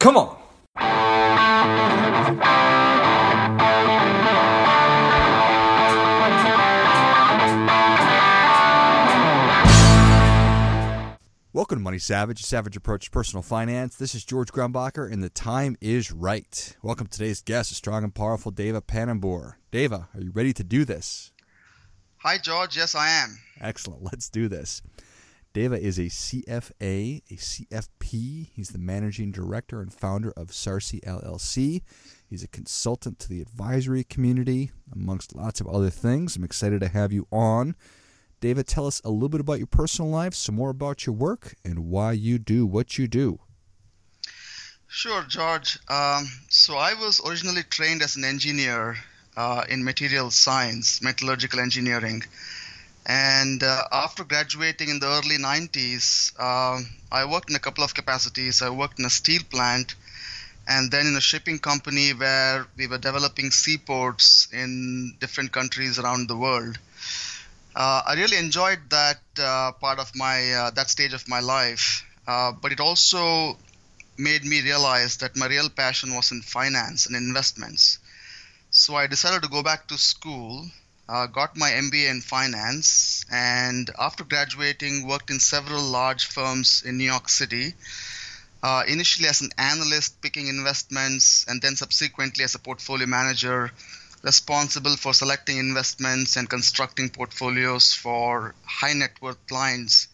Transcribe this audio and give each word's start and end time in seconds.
Come 0.00 0.16
on. 0.16 0.34
Welcome 11.52 11.78
to 11.78 11.82
Money 11.82 11.98
Savage, 11.98 12.40
a 12.40 12.44
savage 12.44 12.76
approach 12.76 13.04
to 13.04 13.10
personal 13.10 13.42
finance. 13.42 13.96
This 13.96 14.14
is 14.14 14.24
George 14.24 14.50
Grombacher, 14.52 15.12
and 15.12 15.22
the 15.22 15.28
time 15.28 15.76
is 15.82 16.10
right. 16.10 16.74
Welcome 16.82 17.08
to 17.08 17.18
today's 17.18 17.42
guest, 17.42 17.70
a 17.70 17.74
strong 17.74 18.02
and 18.02 18.14
powerful 18.14 18.50
Deva 18.50 18.80
Panambur. 18.80 19.56
Deva, 19.70 20.08
are 20.14 20.20
you 20.22 20.30
ready 20.30 20.54
to 20.54 20.64
do 20.64 20.86
this? 20.86 21.30
Hi, 22.22 22.38
George. 22.38 22.74
Yes, 22.74 22.94
I 22.94 23.06
am. 23.10 23.38
Excellent. 23.60 24.02
Let's 24.02 24.30
do 24.30 24.48
this. 24.48 24.80
Deva 25.52 25.80
is 25.80 25.98
a 25.98 26.02
CFA, 26.02 27.22
a 27.28 27.34
CFP. 27.34 28.50
He's 28.54 28.68
the 28.68 28.78
managing 28.78 29.32
director 29.32 29.80
and 29.80 29.92
founder 29.92 30.32
of 30.36 30.48
Sarsi 30.48 31.00
LLC. 31.04 31.82
He's 32.28 32.44
a 32.44 32.48
consultant 32.48 33.18
to 33.18 33.28
the 33.28 33.40
advisory 33.40 34.04
community, 34.04 34.70
amongst 34.92 35.34
lots 35.34 35.60
of 35.60 35.66
other 35.66 35.90
things. 35.90 36.36
I'm 36.36 36.44
excited 36.44 36.80
to 36.82 36.88
have 36.88 37.12
you 37.12 37.26
on. 37.32 37.74
David, 38.40 38.68
tell 38.68 38.86
us 38.86 39.02
a 39.04 39.10
little 39.10 39.28
bit 39.28 39.40
about 39.40 39.58
your 39.58 39.66
personal 39.66 40.08
life, 40.08 40.34
some 40.34 40.54
more 40.54 40.70
about 40.70 41.04
your 41.04 41.16
work, 41.16 41.56
and 41.64 41.90
why 41.90 42.12
you 42.12 42.38
do 42.38 42.64
what 42.64 42.96
you 42.96 43.08
do. 43.08 43.40
Sure, 44.86 45.22
George. 45.24 45.80
Um, 45.88 46.30
so 46.48 46.76
I 46.76 46.94
was 46.94 47.20
originally 47.26 47.64
trained 47.64 48.02
as 48.02 48.14
an 48.14 48.24
engineer 48.24 48.96
uh, 49.36 49.64
in 49.68 49.82
material 49.82 50.30
science, 50.30 51.02
metallurgical 51.02 51.58
engineering. 51.58 52.22
And 53.10 53.64
uh, 53.64 53.82
after 53.90 54.22
graduating 54.22 54.88
in 54.88 55.00
the 55.00 55.08
early 55.08 55.36
90s, 55.36 56.32
uh, 56.38 56.80
I 57.10 57.24
worked 57.24 57.50
in 57.50 57.56
a 57.56 57.58
couple 57.58 57.82
of 57.82 57.92
capacities. 57.92 58.62
I 58.62 58.70
worked 58.70 59.00
in 59.00 59.04
a 59.04 59.10
steel 59.10 59.42
plant 59.50 59.96
and 60.68 60.92
then 60.92 61.08
in 61.08 61.16
a 61.16 61.20
shipping 61.20 61.58
company 61.58 62.10
where 62.12 62.68
we 62.76 62.86
were 62.86 62.98
developing 62.98 63.50
seaports 63.50 64.46
in 64.52 65.16
different 65.18 65.50
countries 65.50 65.98
around 65.98 66.28
the 66.28 66.36
world. 66.36 66.78
Uh, 67.74 68.02
I 68.06 68.14
really 68.14 68.36
enjoyed 68.36 68.78
that 68.90 69.20
uh, 69.40 69.72
part 69.72 69.98
of 69.98 70.14
my 70.14 70.52
uh, 70.52 70.70
that 70.70 70.88
stage 70.88 71.12
of 71.12 71.28
my 71.28 71.40
life, 71.40 72.04
uh, 72.28 72.52
but 72.52 72.70
it 72.70 72.78
also 72.78 73.58
made 74.18 74.44
me 74.44 74.60
realize 74.62 75.16
that 75.16 75.34
my 75.34 75.46
real 75.46 75.68
passion 75.68 76.14
was 76.14 76.30
in 76.30 76.42
finance 76.42 77.06
and 77.06 77.16
investments. 77.16 77.98
So 78.70 78.94
I 78.94 79.08
decided 79.08 79.42
to 79.42 79.48
go 79.48 79.64
back 79.64 79.88
to 79.88 79.98
school, 79.98 80.70
uh, 81.10 81.26
got 81.26 81.56
my 81.56 81.70
MBA 81.70 82.08
in 82.08 82.20
finance, 82.20 83.24
and 83.32 83.90
after 83.98 84.22
graduating, 84.22 85.08
worked 85.08 85.30
in 85.30 85.40
several 85.40 85.82
large 85.82 86.26
firms 86.26 86.84
in 86.86 86.98
New 86.98 87.04
York 87.04 87.28
City. 87.28 87.74
Uh, 88.62 88.84
initially 88.86 89.26
as 89.26 89.40
an 89.40 89.50
analyst 89.58 90.20
picking 90.22 90.46
investments, 90.46 91.44
and 91.48 91.60
then 91.62 91.74
subsequently 91.74 92.44
as 92.44 92.54
a 92.54 92.58
portfolio 92.60 93.06
manager 93.06 93.72
responsible 94.22 94.96
for 94.96 95.12
selecting 95.12 95.56
investments 95.58 96.36
and 96.36 96.48
constructing 96.48 97.08
portfolios 97.08 97.92
for 97.92 98.54
high 98.64 98.92
net 98.92 99.20
worth 99.20 99.44
clients. 99.48 100.08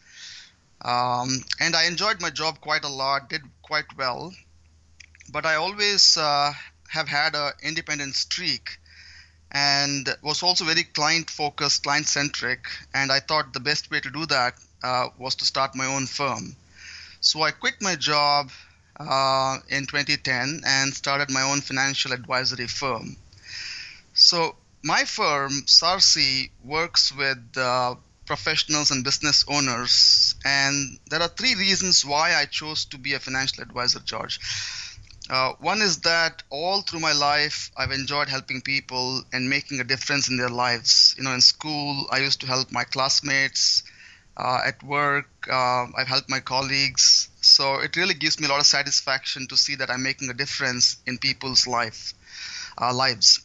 Um, 0.81 1.45
and 1.61 1.75
I 1.75 1.85
enjoyed 1.85 2.23
my 2.23 2.31
job 2.31 2.61
quite 2.61 2.85
a 2.85 2.89
lot, 2.89 3.29
did 3.29 3.43
quite 3.63 3.97
well. 3.99 4.33
But 5.31 5.45
I 5.45 5.57
always 5.57 6.17
uh, 6.17 6.53
have 6.89 7.09
had 7.09 7.35
an 7.35 7.53
independent 7.63 8.15
streak 8.15 8.79
and 9.57 10.15
was 10.23 10.43
also 10.43 10.67
very 10.67 10.85
client 10.85 11.31
focused, 11.31 11.83
client 11.85 12.07
centric. 12.07 12.67
And 12.93 13.11
I 13.11 13.21
thought 13.21 13.55
the 13.55 13.61
best 13.61 13.91
way 13.91 14.01
to 14.01 14.11
do 14.11 14.27
that 14.27 14.55
uh, 14.85 15.09
was 15.19 15.35
to 15.37 15.47
start 15.47 15.75
my 15.75 15.87
own 15.87 16.07
firm. 16.07 16.55
So 17.21 17.41
I 17.41 17.53
quit 17.53 17.81
my 17.81 17.97
job 17.97 18.51
uh, 19.01 19.57
in 19.71 19.87
2010 19.87 20.61
and 20.67 20.93
started 20.93 21.31
my 21.31 21.41
own 21.41 21.63
financial 21.63 22.13
advisory 22.13 22.67
firm. 22.67 23.17
So 24.13 24.57
my 24.83 25.05
firm, 25.05 25.53
Sarsi, 25.65 26.51
works 26.63 27.11
with 27.13 27.57
uh, 27.57 27.95
professionals 28.27 28.91
and 28.91 29.05
business 29.05 29.45
owners, 29.49 30.35
and 30.45 30.99
there 31.09 31.23
are 31.23 31.29
three 31.29 31.55
reasons 31.55 32.05
why 32.05 32.35
I 32.35 32.45
chose 32.45 32.85
to 32.87 32.99
be 32.99 33.15
a 33.15 33.21
financial 33.21 33.63
advisor, 33.63 34.01
George. 34.01 34.39
Uh, 35.29 35.53
one 35.59 35.83
is 35.83 35.99
that 36.03 36.43
all 36.51 36.83
through 36.83 37.01
my 37.01 37.13
life, 37.13 37.71
I've 37.77 37.91
enjoyed 37.91 38.29
helping 38.29 38.61
people 38.63 39.23
and 39.33 39.51
making 39.51 39.81
a 39.81 39.85
difference 39.85 40.29
in 40.29 40.37
their 40.37 40.49
lives. 40.49 41.15
You 41.19 41.25
know, 41.25 41.33
in 41.33 41.41
school, 41.41 42.07
I 42.13 42.19
used 42.19 42.41
to 42.43 42.47
help 42.47 42.71
my 42.71 42.85
classmates. 42.85 43.83
Uh, 44.37 44.61
at 44.67 44.83
work, 44.83 45.29
uh, 45.51 45.87
I've 45.97 46.07
helped 46.07 46.29
my 46.29 46.41
colleagues. 46.41 47.29
So 47.41 47.77
it 47.77 47.97
really 47.97 48.15
gives 48.15 48.39
me 48.39 48.47
a 48.47 48.51
lot 48.51 48.61
of 48.61 48.67
satisfaction 48.67 49.49
to 49.49 49.57
see 49.57 49.75
that 49.77 49.91
I'm 49.91 50.03
making 50.03 50.29
a 50.31 50.35
difference 50.35 50.99
in 51.07 51.19
people's 51.19 51.67
life, 51.67 52.13
uh, 52.81 52.93
lives. 52.93 53.41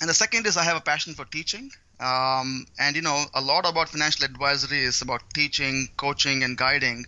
And 0.00 0.08
the 0.08 0.14
second 0.14 0.46
is 0.46 0.56
I 0.56 0.64
have 0.64 0.76
a 0.76 0.80
passion 0.80 1.14
for 1.14 1.24
teaching. 1.24 1.70
Um, 2.00 2.66
and 2.78 2.96
you 2.96 3.02
know, 3.02 3.24
a 3.34 3.40
lot 3.40 3.68
about 3.68 3.88
financial 3.90 4.24
advisory 4.24 4.80
is 4.82 5.02
about 5.02 5.22
teaching, 5.34 5.88
coaching, 5.96 6.42
and 6.42 6.56
guiding. 6.56 7.06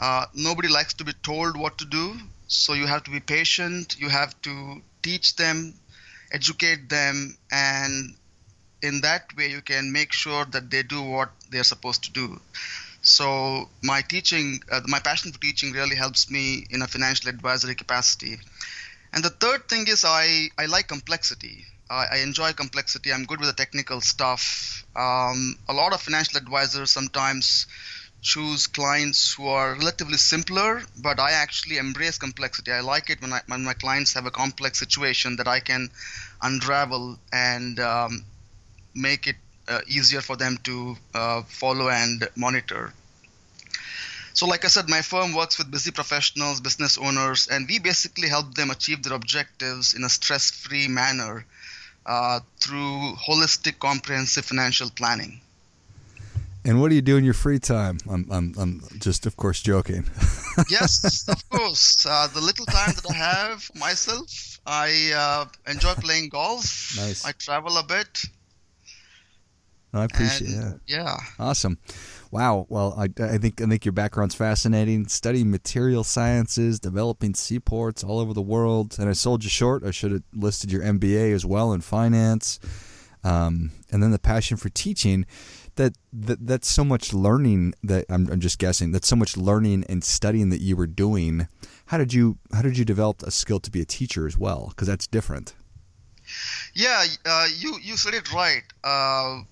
Uh, 0.00 0.24
nobody 0.34 0.68
likes 0.68 0.94
to 0.94 1.04
be 1.04 1.12
told 1.22 1.58
what 1.58 1.76
to 1.76 1.84
do, 1.84 2.16
so 2.48 2.72
you 2.72 2.86
have 2.86 3.04
to 3.04 3.10
be 3.10 3.20
patient. 3.20 3.96
You 3.98 4.08
have 4.08 4.40
to 4.42 4.80
teach 5.02 5.36
them, 5.36 5.74
educate 6.32 6.88
them, 6.88 7.36
and 7.52 8.16
in 8.82 9.02
that 9.02 9.36
way, 9.36 9.48
you 9.50 9.60
can 9.60 9.92
make 9.92 10.12
sure 10.12 10.46
that 10.46 10.70
they 10.70 10.82
do 10.82 11.02
what 11.02 11.30
they're 11.50 11.64
supposed 11.64 12.04
to 12.04 12.12
do. 12.12 12.40
So 13.02 13.68
my 13.82 14.00
teaching, 14.00 14.60
uh, 14.72 14.80
my 14.86 15.00
passion 15.00 15.32
for 15.32 15.38
teaching, 15.38 15.72
really 15.72 15.96
helps 15.96 16.30
me 16.30 16.66
in 16.70 16.80
a 16.80 16.86
financial 16.86 17.28
advisory 17.28 17.74
capacity. 17.74 18.38
And 19.12 19.22
the 19.22 19.30
third 19.30 19.68
thing 19.68 19.86
is 19.86 20.04
I, 20.06 20.48
I 20.56 20.66
like 20.66 20.88
complexity. 20.88 21.66
I, 21.90 22.06
I 22.12 22.16
enjoy 22.18 22.52
complexity. 22.52 23.12
I'm 23.12 23.24
good 23.24 23.40
with 23.40 23.48
the 23.48 23.54
technical 23.54 24.00
stuff. 24.00 24.84
Um, 24.96 25.58
a 25.68 25.74
lot 25.74 25.92
of 25.92 26.00
financial 26.00 26.38
advisors 26.38 26.90
sometimes 26.90 27.66
choose 28.22 28.66
clients 28.66 29.34
who 29.34 29.46
are 29.46 29.74
relatively 29.74 30.16
simpler, 30.16 30.82
but 30.98 31.18
I 31.18 31.32
actually 31.32 31.78
embrace 31.78 32.18
complexity. 32.18 32.70
I 32.72 32.80
like 32.80 33.10
it 33.10 33.20
when, 33.22 33.32
I, 33.32 33.40
when 33.46 33.64
my 33.64 33.74
clients 33.74 34.12
have 34.14 34.26
a 34.26 34.30
complex 34.30 34.78
situation 34.78 35.36
that 35.36 35.48
I 35.48 35.60
can 35.60 35.90
unravel 36.42 37.18
and 37.32 37.80
um, 37.80 38.24
make 38.94 39.26
it 39.26 39.36
uh, 39.68 39.80
easier 39.86 40.20
for 40.20 40.36
them 40.36 40.58
to 40.64 40.96
uh, 41.14 41.42
follow 41.42 41.88
and 41.88 42.28
monitor. 42.36 42.92
So, 44.32 44.46
like 44.46 44.64
I 44.64 44.68
said, 44.68 44.88
my 44.88 45.02
firm 45.02 45.34
works 45.34 45.58
with 45.58 45.70
busy 45.70 45.90
professionals, 45.90 46.60
business 46.60 46.96
owners, 46.98 47.48
and 47.48 47.66
we 47.68 47.78
basically 47.78 48.28
help 48.28 48.54
them 48.54 48.70
achieve 48.70 49.02
their 49.02 49.14
objectives 49.14 49.94
in 49.94 50.04
a 50.04 50.08
stress 50.08 50.50
free 50.50 50.88
manner 50.88 51.44
uh, 52.06 52.40
through 52.60 53.14
holistic, 53.16 53.78
comprehensive 53.78 54.44
financial 54.44 54.90
planning. 54.90 55.40
And 56.64 56.80
what 56.80 56.90
do 56.90 56.94
you 56.94 57.02
do 57.02 57.16
in 57.16 57.24
your 57.24 57.34
free 57.34 57.58
time? 57.58 57.98
I'm, 58.08 58.26
I'm, 58.30 58.54
I'm 58.58 58.82
just, 58.98 59.24
of 59.24 59.36
course, 59.36 59.62
joking. 59.62 60.04
yes, 60.70 61.26
of 61.28 61.48
course. 61.48 62.04
Uh, 62.06 62.26
the 62.32 62.40
little 62.40 62.66
time 62.66 62.92
that 62.94 63.10
I 63.10 63.14
have 63.14 63.70
myself, 63.74 64.60
I 64.66 65.12
uh, 65.16 65.70
enjoy 65.70 65.94
playing 65.94 66.28
golf. 66.28 66.94
Nice. 66.96 67.24
I 67.24 67.32
travel 67.32 67.78
a 67.78 67.82
bit. 67.82 68.24
I 69.92 70.04
appreciate 70.04 70.50
and, 70.50 70.62
that. 70.62 70.80
Yeah. 70.86 71.16
Awesome. 71.38 71.78
Wow. 72.30 72.66
Well, 72.68 72.94
I, 72.96 73.08
I 73.22 73.38
think 73.38 73.60
I 73.60 73.66
think 73.66 73.84
your 73.84 73.92
background's 73.92 74.34
fascinating. 74.34 75.08
Studying 75.08 75.50
material 75.50 76.04
sciences, 76.04 76.78
developing 76.78 77.34
seaports 77.34 78.04
all 78.04 78.20
over 78.20 78.32
the 78.32 78.42
world, 78.42 78.96
and 79.00 79.08
I 79.08 79.12
sold 79.14 79.42
you 79.42 79.50
short. 79.50 79.82
I 79.82 79.90
should 79.90 80.12
have 80.12 80.22
listed 80.32 80.70
your 80.70 80.82
MBA 80.82 81.34
as 81.34 81.44
well 81.44 81.72
in 81.72 81.80
finance, 81.80 82.60
um, 83.24 83.72
and 83.90 84.00
then 84.00 84.12
the 84.12 84.18
passion 84.18 84.56
for 84.56 84.68
teaching. 84.68 85.26
That, 85.76 85.96
that 86.12 86.46
that's 86.46 86.68
so 86.68 86.84
much 86.84 87.14
learning 87.14 87.74
that 87.82 88.04
I'm, 88.10 88.28
I'm 88.30 88.40
just 88.40 88.58
guessing. 88.58 88.92
That's 88.92 89.08
so 89.08 89.16
much 89.16 89.36
learning 89.36 89.84
and 89.88 90.04
studying 90.04 90.50
that 90.50 90.60
you 90.60 90.76
were 90.76 90.86
doing. 90.86 91.48
How 91.86 91.98
did 91.98 92.12
you 92.12 92.38
how 92.52 92.62
did 92.62 92.76
you 92.76 92.84
develop 92.84 93.22
a 93.22 93.30
skill 93.30 93.60
to 93.60 93.70
be 93.70 93.80
a 93.80 93.84
teacher 93.84 94.26
as 94.26 94.36
well? 94.36 94.68
Because 94.70 94.88
that's 94.88 95.06
different. 95.06 95.54
Yeah, 96.74 97.04
uh, 97.24 97.46
you 97.58 97.78
you 97.82 97.96
said 97.96 98.14
it 98.14 98.32
right. 98.32 98.62
Uh, 98.84 99.42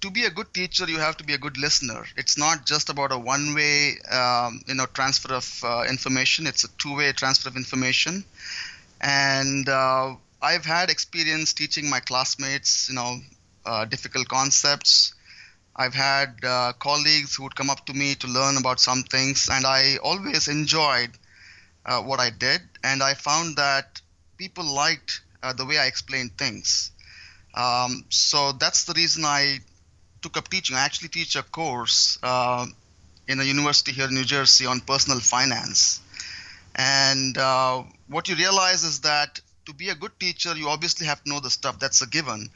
to 0.00 0.10
be 0.10 0.24
a 0.24 0.30
good 0.30 0.52
teacher, 0.52 0.84
you 0.88 0.98
have 0.98 1.16
to 1.16 1.24
be 1.24 1.32
a 1.32 1.38
good 1.38 1.58
listener. 1.58 2.04
It's 2.16 2.36
not 2.38 2.66
just 2.66 2.90
about 2.90 3.12
a 3.12 3.18
one-way, 3.18 3.96
um, 4.10 4.62
you 4.66 4.74
know, 4.74 4.86
transfer 4.86 5.34
of 5.34 5.60
uh, 5.64 5.84
information. 5.88 6.46
It's 6.46 6.64
a 6.64 6.68
two-way 6.78 7.12
transfer 7.12 7.48
of 7.48 7.56
information. 7.56 8.24
And 9.00 9.68
uh, 9.68 10.14
I've 10.40 10.64
had 10.64 10.90
experience 10.90 11.52
teaching 11.54 11.88
my 11.88 12.00
classmates, 12.00 12.88
you 12.88 12.94
know, 12.94 13.16
uh, 13.64 13.84
difficult 13.86 14.28
concepts. 14.28 15.14
I've 15.76 15.94
had 15.94 16.38
uh, 16.42 16.72
colleagues 16.78 17.36
who 17.36 17.42
would 17.42 17.54
come 17.54 17.68
up 17.68 17.84
to 17.86 17.92
me 17.92 18.14
to 18.16 18.26
learn 18.26 18.56
about 18.56 18.80
some 18.80 19.02
things, 19.02 19.48
and 19.52 19.66
I 19.66 19.98
always 20.02 20.48
enjoyed 20.48 21.10
uh, 21.84 22.00
what 22.02 22.18
I 22.18 22.30
did. 22.30 22.62
And 22.82 23.02
I 23.02 23.12
found 23.12 23.56
that 23.56 24.00
people 24.38 24.64
liked 24.64 25.20
uh, 25.42 25.52
the 25.52 25.66
way 25.66 25.78
I 25.78 25.86
explained 25.86 26.38
things. 26.38 26.92
Um, 27.54 28.06
so 28.08 28.52
that's 28.52 28.84
the 28.84 28.94
reason 28.94 29.24
I 29.24 29.58
took 30.22 30.38
up 30.38 30.48
teaching. 30.48 30.76
I 30.76 30.84
actually 30.84 31.08
teach 31.08 31.36
a 31.36 31.42
course 31.42 32.18
uh, 32.22 32.66
in 33.28 33.38
a 33.40 33.44
university 33.44 33.92
here 33.92 34.08
in 34.08 34.14
New 34.14 34.24
Jersey 34.24 34.64
on 34.66 34.80
personal 34.80 35.20
finance. 35.20 36.00
And 36.74 37.36
uh, 37.36 37.82
what 38.08 38.28
you 38.28 38.36
realize 38.36 38.82
is 38.84 39.00
that 39.00 39.40
to 39.66 39.74
be 39.74 39.90
a 39.90 39.94
good 39.94 40.18
teacher, 40.18 40.54
you 40.54 40.68
obviously 40.68 41.06
have 41.06 41.22
to 41.24 41.30
know 41.30 41.40
the 41.40 41.50
stuff. 41.50 41.78
That's 41.78 42.02
a 42.02 42.06
given. 42.06 42.50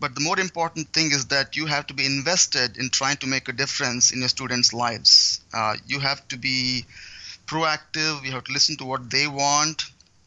But 0.00 0.14
the 0.14 0.20
more 0.20 0.38
important 0.38 0.92
thing 0.92 1.10
is 1.10 1.26
that 1.26 1.56
you 1.56 1.66
have 1.66 1.86
to 1.88 1.94
be 1.94 2.06
invested 2.06 2.76
in 2.76 2.90
trying 2.90 3.16
to 3.18 3.26
make 3.26 3.48
a 3.48 3.52
difference 3.52 4.12
in 4.12 4.20
your 4.20 4.28
students' 4.28 4.72
lives. 4.72 5.40
Uh, 5.52 5.74
you 5.86 5.98
have 5.98 6.26
to 6.28 6.36
be 6.36 6.84
proactive, 7.46 8.24
you 8.24 8.32
have 8.32 8.44
to 8.44 8.52
listen 8.52 8.76
to 8.76 8.84
what 8.84 9.10
they 9.10 9.26
want, 9.26 9.84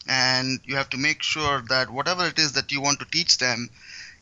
and 0.07 0.59
you 0.65 0.75
have 0.75 0.89
to 0.89 0.97
make 0.97 1.23
sure 1.23 1.62
that 1.69 1.89
whatever 1.89 2.27
it 2.27 2.38
is 2.38 2.53
that 2.53 2.71
you 2.71 2.81
want 2.81 3.00
to 3.00 3.06
teach 3.06 3.38
them 3.38 3.69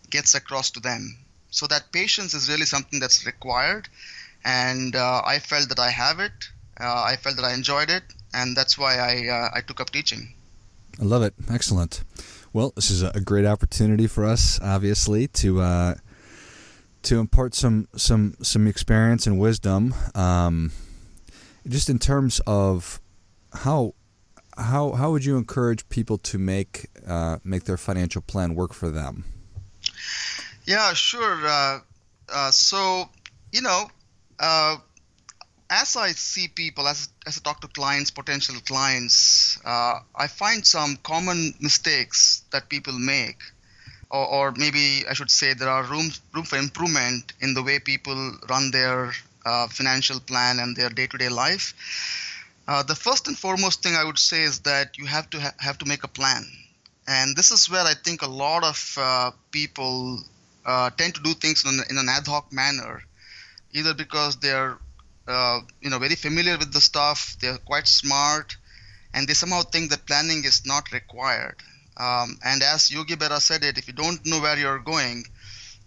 gets 0.10 0.36
across 0.36 0.72
to 0.72 0.80
them. 0.80 1.18
So 1.52 1.66
that 1.68 1.92
patience 1.92 2.34
is 2.34 2.50
really 2.50 2.66
something 2.66 3.00
that's 3.00 3.26
required, 3.26 3.88
and 4.46 4.96
uh, 4.96 5.22
I 5.26 5.40
felt 5.40 5.70
that 5.70 5.80
I 5.80 5.90
have 5.90 6.20
it. 6.20 6.50
Uh, 6.80 7.04
I 7.04 7.16
felt 7.16 7.38
that 7.38 7.46
I 7.46 7.54
enjoyed 7.54 7.90
it, 7.90 8.04
and 8.34 8.56
that's 8.56 8.78
why 8.78 8.98
I 8.98 9.28
uh, 9.28 9.50
I 9.56 9.62
took 9.62 9.80
up 9.80 9.90
teaching. 9.90 10.34
I 11.02 11.06
love 11.06 11.24
it. 11.24 11.34
Excellent. 11.50 12.04
Well, 12.52 12.74
this 12.76 12.90
is 12.90 13.04
a 13.04 13.22
great 13.22 13.46
opportunity 13.46 14.08
for 14.08 14.26
us, 14.26 14.60
obviously, 14.62 15.28
to 15.28 15.62
uh, 15.62 15.96
to 17.04 17.20
impart 17.20 17.54
some 17.54 17.88
some 17.96 18.36
some 18.42 18.68
experience 18.68 19.28
and 19.28 19.40
wisdom. 19.40 19.94
Um, 20.16 20.72
just 21.68 21.90
in 21.90 22.00
terms 22.00 22.42
of 22.48 23.00
how 23.54 23.94
how 24.58 24.94
how 24.94 25.12
would 25.12 25.26
you 25.26 25.38
encourage 25.38 25.88
people 25.90 26.18
to 26.18 26.40
make 26.40 26.88
uh, 27.08 27.38
make 27.44 27.66
their 27.66 27.78
financial 27.78 28.22
plan 28.22 28.56
work 28.56 28.74
for 28.74 28.90
them? 28.90 29.26
Yeah, 30.66 30.94
sure. 30.94 31.38
Uh, 31.46 31.80
uh, 32.34 32.52
so 32.52 33.10
you 33.52 33.62
know, 33.62 33.90
uh, 34.40 34.78
as 35.70 35.96
I 35.96 36.12
see 36.12 36.48
people, 36.48 36.88
as, 36.88 37.10
as 37.28 37.38
I 37.38 37.42
talk 37.42 37.62
to 37.62 37.68
clients, 37.68 38.12
potential 38.12 38.56
clients, 38.68 39.60
uh, 39.64 40.00
I 40.16 40.28
find 40.28 40.66
some 40.66 40.98
common 41.04 41.54
mistakes 41.60 42.44
that 42.52 42.70
people 42.70 42.98
make. 42.98 43.38
Or, 44.12 44.26
or, 44.26 44.54
maybe 44.58 45.04
I 45.08 45.14
should 45.14 45.30
say 45.30 45.54
there 45.54 45.70
are 45.70 45.84
room, 45.84 46.12
room 46.34 46.44
for 46.44 46.58
improvement 46.58 47.34
in 47.42 47.54
the 47.54 47.62
way 47.62 47.78
people 47.78 48.38
run 48.50 48.72
their 48.72 49.12
uh, 49.46 49.68
financial 49.68 50.20
plan 50.20 50.58
and 50.60 50.76
their 50.76 50.90
day 50.90 51.06
to 51.06 51.18
day 51.18 51.30
life. 51.30 51.76
Uh, 52.68 52.82
the 52.82 52.96
first 52.96 53.28
and 53.28 53.38
foremost 53.38 53.84
thing 53.84 53.96
I 53.96 54.04
would 54.04 54.18
say 54.18 54.42
is 54.42 54.62
that 54.62 54.98
you 54.98 55.06
have 55.06 55.30
to 55.30 55.40
ha- 55.40 55.54
have 55.60 55.78
to 55.80 55.86
make 55.86 56.04
a 56.04 56.08
plan. 56.08 56.44
And 57.08 57.36
this 57.36 57.52
is 57.52 57.70
where 57.70 57.84
I 57.84 57.94
think 57.94 58.24
a 58.24 58.28
lot 58.28 58.64
of 58.64 58.96
uh, 58.98 59.32
people 59.52 60.20
uh, 60.66 60.90
tend 60.92 61.16
to 61.16 61.22
do 61.22 61.34
things 61.34 61.64
in, 61.66 61.80
in 61.90 61.98
an 62.00 62.10
ad 62.10 62.26
hoc 62.26 62.52
manner, 62.52 63.04
either 63.74 63.94
because 63.94 64.38
they're 64.38 64.80
uh, 65.30 65.60
you 65.82 65.90
know 65.90 66.00
very 66.00 66.16
familiar 66.16 66.58
with 66.58 66.74
the 66.74 66.82
stuff 66.82 67.38
they're 67.40 67.58
quite 67.60 67.88
smart 67.88 68.58
and 69.14 69.28
they 69.28 69.34
somehow 69.34 69.62
think 69.62 69.90
that 69.90 70.06
planning 70.06 70.44
is 70.44 70.66
not 70.66 70.92
required. 70.92 71.56
Um, 71.98 72.40
and 72.44 72.64
as 72.64 72.92
yogi 72.92 73.16
berra 73.16 73.40
said 73.40 73.64
it 73.64 73.78
if 73.78 73.88
you 73.88 73.94
don't 73.94 74.26
know 74.26 74.40
where 74.40 74.58
you're 74.58 74.80
going 74.80 75.26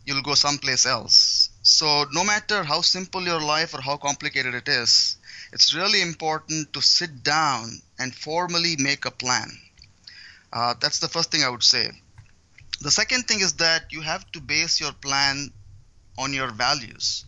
you'll 0.05 0.23
go 0.23 0.35
someplace 0.35 0.85
else. 0.87 1.50
So 1.62 2.05
no 2.12 2.25
matter 2.25 2.62
how 2.65 2.81
simple 2.83 3.23
your 3.23 3.41
life 3.41 3.75
or 3.75 3.81
how 3.81 3.97
complicated 3.97 4.55
it 4.55 4.69
is 4.69 5.17
it's 5.53 5.75
really 5.75 6.00
important 6.03 6.73
to 6.73 6.81
sit 6.81 7.23
down 7.23 7.83
and 7.99 8.15
formally 8.15 8.77
make 8.79 9.05
a 9.05 9.11
plan. 9.11 9.50
Uh, 10.53 10.75
that's 10.81 10.99
the 11.00 11.09
first 11.09 11.31
thing 11.31 11.43
i 11.43 11.49
would 11.49 11.62
say. 11.62 11.91
The 12.81 12.91
second 12.91 13.29
thing 13.29 13.41
is 13.41 13.55
that 13.55 13.93
you 13.93 14.00
have 14.03 14.31
to 14.33 14.41
base 14.41 14.81
your 14.81 14.93
plan 14.93 15.53
on 16.19 16.33
your 16.33 16.50
values 16.50 17.25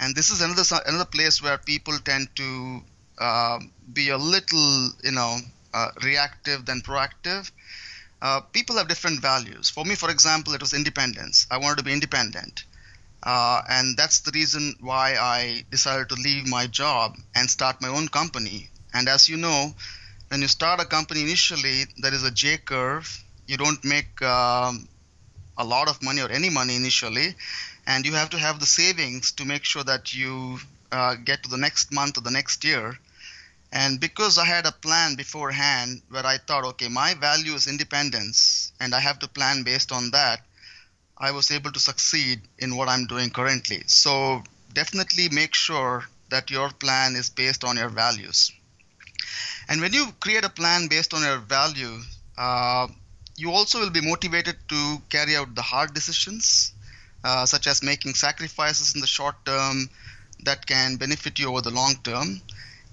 and 0.00 0.14
this 0.14 0.30
is 0.30 0.40
another 0.40 0.64
another 0.86 1.04
place 1.04 1.42
where 1.42 1.58
people 1.58 1.98
tend 1.98 2.28
to 2.36 2.82
uh, 3.18 3.58
be 3.92 4.10
a 4.10 4.18
little 4.18 4.90
you 5.04 5.12
know 5.12 5.38
uh, 5.74 5.90
reactive 6.02 6.64
than 6.66 6.80
proactive. 6.80 7.50
Uh, 8.20 8.40
people 8.40 8.76
have 8.76 8.88
different 8.88 9.20
values. 9.20 9.70
For 9.70 9.84
me 9.84 9.94
for 9.94 10.10
example 10.10 10.54
it 10.54 10.60
was 10.60 10.74
independence. 10.74 11.46
I 11.50 11.58
wanted 11.58 11.78
to 11.78 11.84
be 11.84 11.92
independent. 11.92 12.64
Uh, 13.22 13.62
and 13.68 13.96
that's 13.96 14.20
the 14.20 14.30
reason 14.32 14.74
why 14.80 15.16
i 15.18 15.64
decided 15.70 16.08
to 16.08 16.14
leave 16.14 16.46
my 16.46 16.66
job 16.68 17.16
and 17.34 17.50
start 17.50 17.80
my 17.82 17.88
own 17.88 18.08
company. 18.08 18.70
And 18.94 19.08
as 19.08 19.28
you 19.28 19.36
know 19.36 19.74
when 20.28 20.40
you 20.42 20.48
start 20.48 20.80
a 20.80 20.84
company 20.84 21.22
initially 21.22 21.86
there 21.98 22.14
is 22.14 22.22
a 22.24 22.30
j 22.30 22.58
curve. 22.58 23.08
You 23.46 23.56
don't 23.56 23.82
make 23.84 24.20
um, 24.22 24.88
a 25.56 25.64
lot 25.64 25.88
of 25.88 26.02
money 26.02 26.20
or 26.22 26.30
any 26.30 26.50
money 26.50 26.76
initially 26.76 27.34
and 27.88 28.04
you 28.04 28.12
have 28.12 28.28
to 28.28 28.38
have 28.38 28.60
the 28.60 28.66
savings 28.66 29.32
to 29.32 29.46
make 29.46 29.64
sure 29.64 29.82
that 29.82 30.14
you 30.14 30.58
uh, 30.92 31.14
get 31.14 31.42
to 31.42 31.48
the 31.48 31.56
next 31.56 31.90
month 31.90 32.18
or 32.18 32.20
the 32.20 32.30
next 32.30 32.62
year. 32.62 32.94
And 33.72 33.98
because 33.98 34.36
I 34.36 34.44
had 34.44 34.66
a 34.66 34.72
plan 34.72 35.14
beforehand 35.14 36.02
where 36.10 36.26
I 36.26 36.36
thought, 36.36 36.66
okay, 36.72 36.88
my 36.88 37.14
value 37.14 37.54
is 37.54 37.66
independence, 37.66 38.72
and 38.78 38.94
I 38.94 39.00
have 39.00 39.18
to 39.20 39.28
plan 39.28 39.62
based 39.62 39.90
on 39.90 40.10
that, 40.10 40.42
I 41.16 41.30
was 41.30 41.50
able 41.50 41.72
to 41.72 41.80
succeed 41.80 42.42
in 42.58 42.76
what 42.76 42.88
I'm 42.88 43.06
doing 43.06 43.30
currently. 43.30 43.82
So 43.86 44.42
definitely 44.74 45.30
make 45.30 45.54
sure 45.54 46.04
that 46.28 46.50
your 46.50 46.70
plan 46.70 47.16
is 47.16 47.30
based 47.30 47.64
on 47.64 47.78
your 47.78 47.88
values. 47.88 48.52
And 49.68 49.80
when 49.80 49.94
you 49.94 50.12
create 50.20 50.44
a 50.44 50.50
plan 50.50 50.88
based 50.88 51.14
on 51.14 51.22
your 51.22 51.38
value, 51.38 52.00
uh, 52.36 52.88
you 53.36 53.50
also 53.50 53.80
will 53.80 53.90
be 53.90 54.06
motivated 54.06 54.56
to 54.68 55.02
carry 55.08 55.36
out 55.36 55.54
the 55.54 55.62
hard 55.62 55.94
decisions 55.94 56.74
uh, 57.28 57.44
such 57.44 57.66
as 57.66 57.82
making 57.82 58.14
sacrifices 58.14 58.94
in 58.94 59.02
the 59.02 59.06
short 59.06 59.36
term 59.44 59.90
that 60.44 60.66
can 60.66 60.96
benefit 60.96 61.38
you 61.38 61.50
over 61.50 61.60
the 61.60 61.78
long 61.80 61.94
term. 62.02 62.40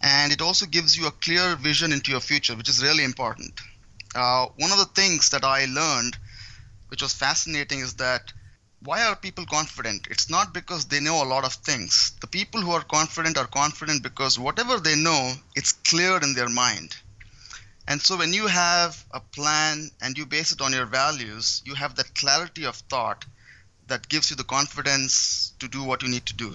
And 0.02 0.34
it 0.34 0.42
also 0.42 0.66
gives 0.66 0.98
you 0.98 1.08
a 1.08 1.20
clear 1.26 1.56
vision 1.56 1.94
into 1.94 2.12
your 2.12 2.20
future, 2.20 2.54
which 2.56 2.68
is 2.68 2.84
really 2.84 3.06
important. 3.06 3.54
Uh, 4.14 4.48
one 4.58 4.74
of 4.74 4.78
the 4.78 4.92
things 4.94 5.30
that 5.30 5.46
I 5.46 5.66
learned, 5.66 6.18
which 6.90 7.02
was 7.02 7.14
fascinating, 7.14 7.80
is 7.80 7.94
that 7.94 8.34
why 8.82 9.06
are 9.06 9.16
people 9.16 9.46
confident? 9.46 10.08
It's 10.12 10.30
not 10.30 10.54
because 10.54 10.84
they 10.86 11.00
know 11.00 11.24
a 11.24 11.32
lot 11.34 11.46
of 11.46 11.54
things. 11.54 12.12
The 12.20 12.28
people 12.28 12.60
who 12.60 12.72
are 12.72 12.84
confident 12.84 13.38
are 13.38 13.48
confident 13.48 14.04
because 14.04 14.38
whatever 14.38 14.80
they 14.80 14.98
know, 14.98 15.34
it's 15.56 15.72
clear 15.72 16.18
in 16.18 16.34
their 16.36 16.50
mind. 16.50 16.94
And 17.88 18.02
so 18.02 18.18
when 18.18 18.34
you 18.34 18.48
have 18.48 19.02
a 19.12 19.22
plan 19.22 19.92
and 20.02 20.18
you 20.18 20.26
base 20.26 20.52
it 20.52 20.60
on 20.60 20.74
your 20.74 20.88
values, 20.88 21.62
you 21.64 21.76
have 21.76 21.96
that 21.96 22.16
clarity 22.16 22.66
of 22.66 22.76
thought 22.76 23.24
that 23.88 24.10
gives 24.10 24.30
you 24.30 24.36
the 24.36 24.44
confidence 24.44 25.54
to 25.60 25.68
do 25.68 25.84
what 25.84 26.04
you 26.04 26.10
need 26.10 26.26
to 26.26 26.34
do. 26.34 26.54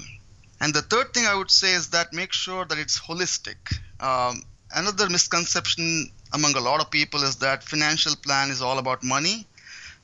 And 0.61 0.75
the 0.75 0.83
third 0.83 1.15
thing 1.15 1.27
I 1.27 1.35
would 1.35 1.51
say 1.51 1.73
is 1.73 1.91
that 1.91 2.13
make 2.13 2.33
sure 2.33 2.65
that 2.65 2.79
it's 2.79 3.01
holistic. 3.01 3.57
Um, 4.01 4.43
another 4.75 5.09
misconception 5.09 6.11
among 6.33 6.55
a 6.57 6.61
lot 6.61 6.81
of 6.81 6.91
people 6.91 7.23
is 7.23 7.37
that 7.37 7.65
financial 7.65 8.15
plan 8.17 8.51
is 8.51 8.61
all 8.61 8.79
about 8.79 9.03
money. 9.03 9.47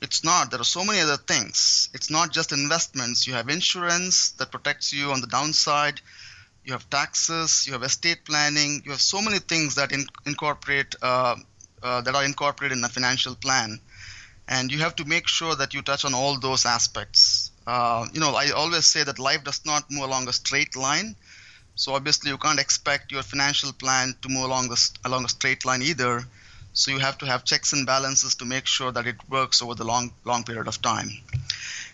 It's 0.01 0.23
not. 0.23 0.51
There 0.51 0.59
are 0.59 0.65
so 0.77 0.83
many 0.83 0.99
other 0.99 1.17
things. 1.17 1.89
It's 1.93 2.09
not 2.09 2.31
just 2.31 2.51
investments. 2.51 3.27
You 3.27 3.33
have 3.33 3.49
insurance 3.49 4.31
that 4.31 4.51
protects 4.51 4.93
you 4.93 5.11
on 5.11 5.21
the 5.21 5.27
downside. 5.27 6.01
You 6.63 6.73
have 6.73 6.89
taxes. 6.89 7.65
You 7.65 7.73
have 7.73 7.83
estate 7.83 8.25
planning. 8.25 8.81
You 8.85 8.91
have 8.91 9.01
so 9.01 9.21
many 9.21 9.39
things 9.39 9.75
that 9.75 9.91
in, 9.91 10.05
incorporate 10.25 10.95
uh, 11.01 11.35
uh, 11.81 12.01
that 12.01 12.15
are 12.15 12.23
incorporated 12.23 12.77
in 12.77 12.83
a 12.83 12.89
financial 12.89 13.35
plan 13.35 13.79
and 14.47 14.71
you 14.71 14.79
have 14.79 14.95
to 14.95 15.05
make 15.05 15.27
sure 15.27 15.55
that 15.55 15.73
you 15.73 15.81
touch 15.81 16.05
on 16.05 16.13
all 16.13 16.39
those 16.39 16.65
aspects. 16.65 17.51
Uh, 17.65 18.05
you 18.13 18.19
know, 18.19 18.35
I 18.35 18.51
always 18.51 18.85
say 18.85 19.03
that 19.03 19.19
life 19.19 19.43
does 19.43 19.65
not 19.65 19.91
move 19.91 20.03
along 20.05 20.27
a 20.27 20.33
straight 20.33 20.75
line. 20.75 21.15
So 21.75 21.93
obviously, 21.93 22.31
you 22.31 22.37
can't 22.37 22.59
expect 22.59 23.11
your 23.11 23.23
financial 23.23 23.73
plan 23.73 24.15
to 24.21 24.29
move 24.29 24.45
along 24.45 24.69
the, 24.69 24.89
along 25.05 25.25
a 25.25 25.29
straight 25.29 25.65
line 25.65 25.81
either. 25.81 26.23
So 26.73 26.91
you 26.91 26.99
have 26.99 27.17
to 27.19 27.25
have 27.25 27.43
checks 27.43 27.73
and 27.73 27.85
balances 27.85 28.35
to 28.35 28.45
make 28.45 28.67
sure 28.67 28.91
that 28.91 29.05
it 29.05 29.17
works 29.29 29.61
over 29.61 29.75
the 29.75 29.83
long 29.83 30.13
long 30.25 30.43
period 30.43 30.67
of 30.67 30.81
time. 30.81 31.09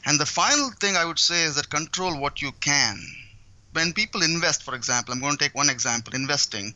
And 0.05 0.19
the 0.19 0.25
final 0.25 0.71
thing 0.71 0.95
I 0.95 1.05
would 1.05 1.19
say 1.19 1.43
is 1.43 1.55
that 1.55 1.69
control 1.69 2.19
what 2.19 2.41
you 2.41 2.51
can. 2.59 2.97
When 3.71 3.93
people 3.93 4.21
invest, 4.21 4.61
for 4.63 4.75
example, 4.75 5.13
I'm 5.13 5.21
going 5.21 5.37
to 5.37 5.43
take 5.43 5.55
one 5.55 5.69
example: 5.69 6.13
investing 6.13 6.75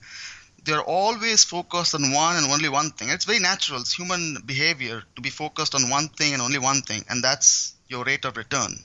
they're 0.68 0.82
always 0.82 1.46
focused 1.46 1.96
on 1.96 2.12
one 2.12 2.36
and 2.36 2.52
only 2.52 2.68
one 2.68 2.92
thing. 2.92 3.08
It's 3.10 3.24
very 3.24 3.40
natural. 3.40 3.80
It's 3.80 3.94
human 3.94 4.38
behavior 4.46 5.02
to 5.16 5.22
be 5.22 5.30
focused 5.30 5.74
on 5.74 5.90
one 5.90 6.10
thing 6.10 6.34
and 6.34 6.42
only 6.42 6.60
one 6.60 6.82
thing, 6.82 7.06
and 7.10 7.24
that's 7.24 7.74
your 7.88 8.04
rate 8.04 8.26
of 8.26 8.36
return. 8.36 8.78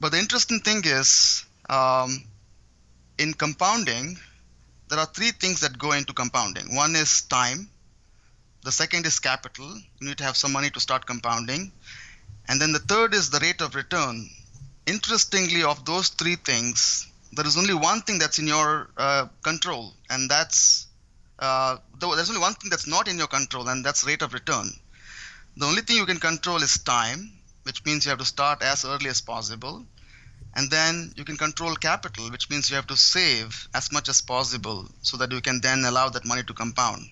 But 0.00 0.10
the 0.10 0.18
interesting 0.18 0.58
thing 0.60 0.82
is, 0.84 1.44
um, 1.70 2.24
in 3.16 3.32
compounding, 3.32 4.18
there 4.88 4.98
are 4.98 5.06
three 5.06 5.30
things 5.30 5.60
that 5.60 5.78
go 5.78 5.92
into 5.92 6.12
compounding. 6.12 6.74
One 6.74 6.96
is 6.96 7.22
time. 7.22 7.70
The 8.64 8.72
second 8.72 9.06
is 9.06 9.20
capital. 9.20 9.72
You 10.00 10.08
need 10.08 10.18
to 10.18 10.24
have 10.24 10.36
some 10.36 10.52
money 10.52 10.70
to 10.70 10.80
start 10.80 11.06
compounding. 11.06 11.70
And 12.48 12.60
then 12.60 12.72
the 12.72 12.80
third 12.80 13.14
is 13.14 13.30
the 13.30 13.38
rate 13.38 13.60
of 13.60 13.76
return. 13.76 14.28
Interestingly, 14.86 15.62
of 15.62 15.84
those 15.84 16.08
three 16.08 16.36
things, 16.36 17.06
there 17.32 17.46
is 17.46 17.56
only 17.56 17.74
one 17.74 18.00
thing 18.02 18.18
that's 18.18 18.38
in 18.38 18.46
your 18.46 18.90
uh, 18.96 19.26
control, 19.42 19.94
and 20.10 20.30
that's 20.30 20.86
uh, 21.38 21.76
there's 22.00 22.30
only 22.30 22.40
one 22.40 22.54
thing 22.54 22.70
that's 22.70 22.86
not 22.86 23.08
in 23.08 23.18
your 23.18 23.26
control, 23.26 23.68
and 23.68 23.84
that's 23.84 24.04
rate 24.06 24.22
of 24.22 24.32
return. 24.32 24.70
The 25.56 25.66
only 25.66 25.82
thing 25.82 25.96
you 25.96 26.06
can 26.06 26.18
control 26.18 26.62
is 26.62 26.78
time, 26.78 27.32
which 27.64 27.84
means 27.84 28.04
you 28.04 28.10
have 28.10 28.18
to 28.18 28.24
start 28.24 28.62
as 28.62 28.84
early 28.84 29.08
as 29.08 29.20
possible. 29.20 29.84
And 30.54 30.70
then 30.70 31.12
you 31.16 31.24
can 31.24 31.36
control 31.36 31.74
capital, 31.76 32.30
which 32.30 32.48
means 32.48 32.70
you 32.70 32.76
have 32.76 32.86
to 32.86 32.96
save 32.96 33.68
as 33.74 33.92
much 33.92 34.08
as 34.08 34.22
possible 34.22 34.88
so 35.02 35.18
that 35.18 35.30
you 35.30 35.42
can 35.42 35.60
then 35.60 35.84
allow 35.84 36.08
that 36.08 36.24
money 36.24 36.42
to 36.44 36.54
compound. 36.54 37.10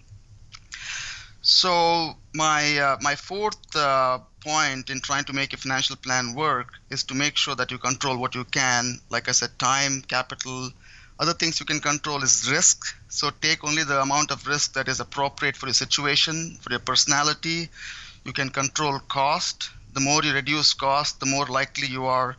So 1.54 2.16
my 2.34 2.78
uh, 2.78 2.96
my 3.00 3.14
fourth 3.14 3.76
uh, 3.76 4.18
point 4.40 4.90
in 4.90 5.00
trying 5.00 5.24
to 5.26 5.32
make 5.32 5.52
a 5.52 5.56
financial 5.56 5.94
plan 5.94 6.34
work 6.34 6.80
is 6.90 7.04
to 7.04 7.14
make 7.14 7.36
sure 7.36 7.54
that 7.54 7.70
you 7.70 7.78
control 7.78 8.16
what 8.16 8.34
you 8.34 8.44
can. 8.44 9.00
Like 9.08 9.28
I 9.28 9.32
said, 9.32 9.56
time, 9.60 10.02
capital. 10.02 10.72
Other 11.20 11.32
things 11.32 11.60
you 11.60 11.66
can 11.66 11.78
control 11.78 12.24
is 12.24 12.50
risk. 12.50 12.96
So 13.08 13.30
take 13.30 13.62
only 13.62 13.84
the 13.84 14.02
amount 14.02 14.32
of 14.32 14.48
risk 14.48 14.72
that 14.72 14.88
is 14.88 14.98
appropriate 14.98 15.56
for 15.56 15.66
your 15.66 15.74
situation, 15.74 16.58
for 16.60 16.70
your 16.70 16.80
personality. 16.80 17.68
You 18.24 18.32
can 18.32 18.50
control 18.50 18.98
cost. 18.98 19.70
The 19.92 20.00
more 20.00 20.24
you 20.24 20.32
reduce 20.34 20.74
cost, 20.74 21.20
the 21.20 21.26
more 21.26 21.46
likely 21.46 21.86
you 21.86 22.06
are 22.06 22.36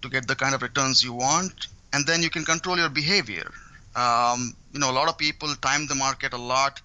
to 0.00 0.08
get 0.08 0.26
the 0.26 0.36
kind 0.36 0.54
of 0.54 0.62
returns 0.62 1.04
you 1.04 1.12
want. 1.12 1.66
And 1.92 2.06
then 2.06 2.22
you 2.22 2.30
can 2.30 2.46
control 2.46 2.78
your 2.78 2.88
behavior. 2.88 3.50
Um, 3.94 4.56
you 4.72 4.80
know, 4.80 4.90
a 4.90 4.96
lot 5.00 5.10
of 5.10 5.18
people 5.18 5.54
time 5.56 5.86
the 5.86 5.94
market 6.06 6.32
a 6.32 6.38
lot. 6.54 6.80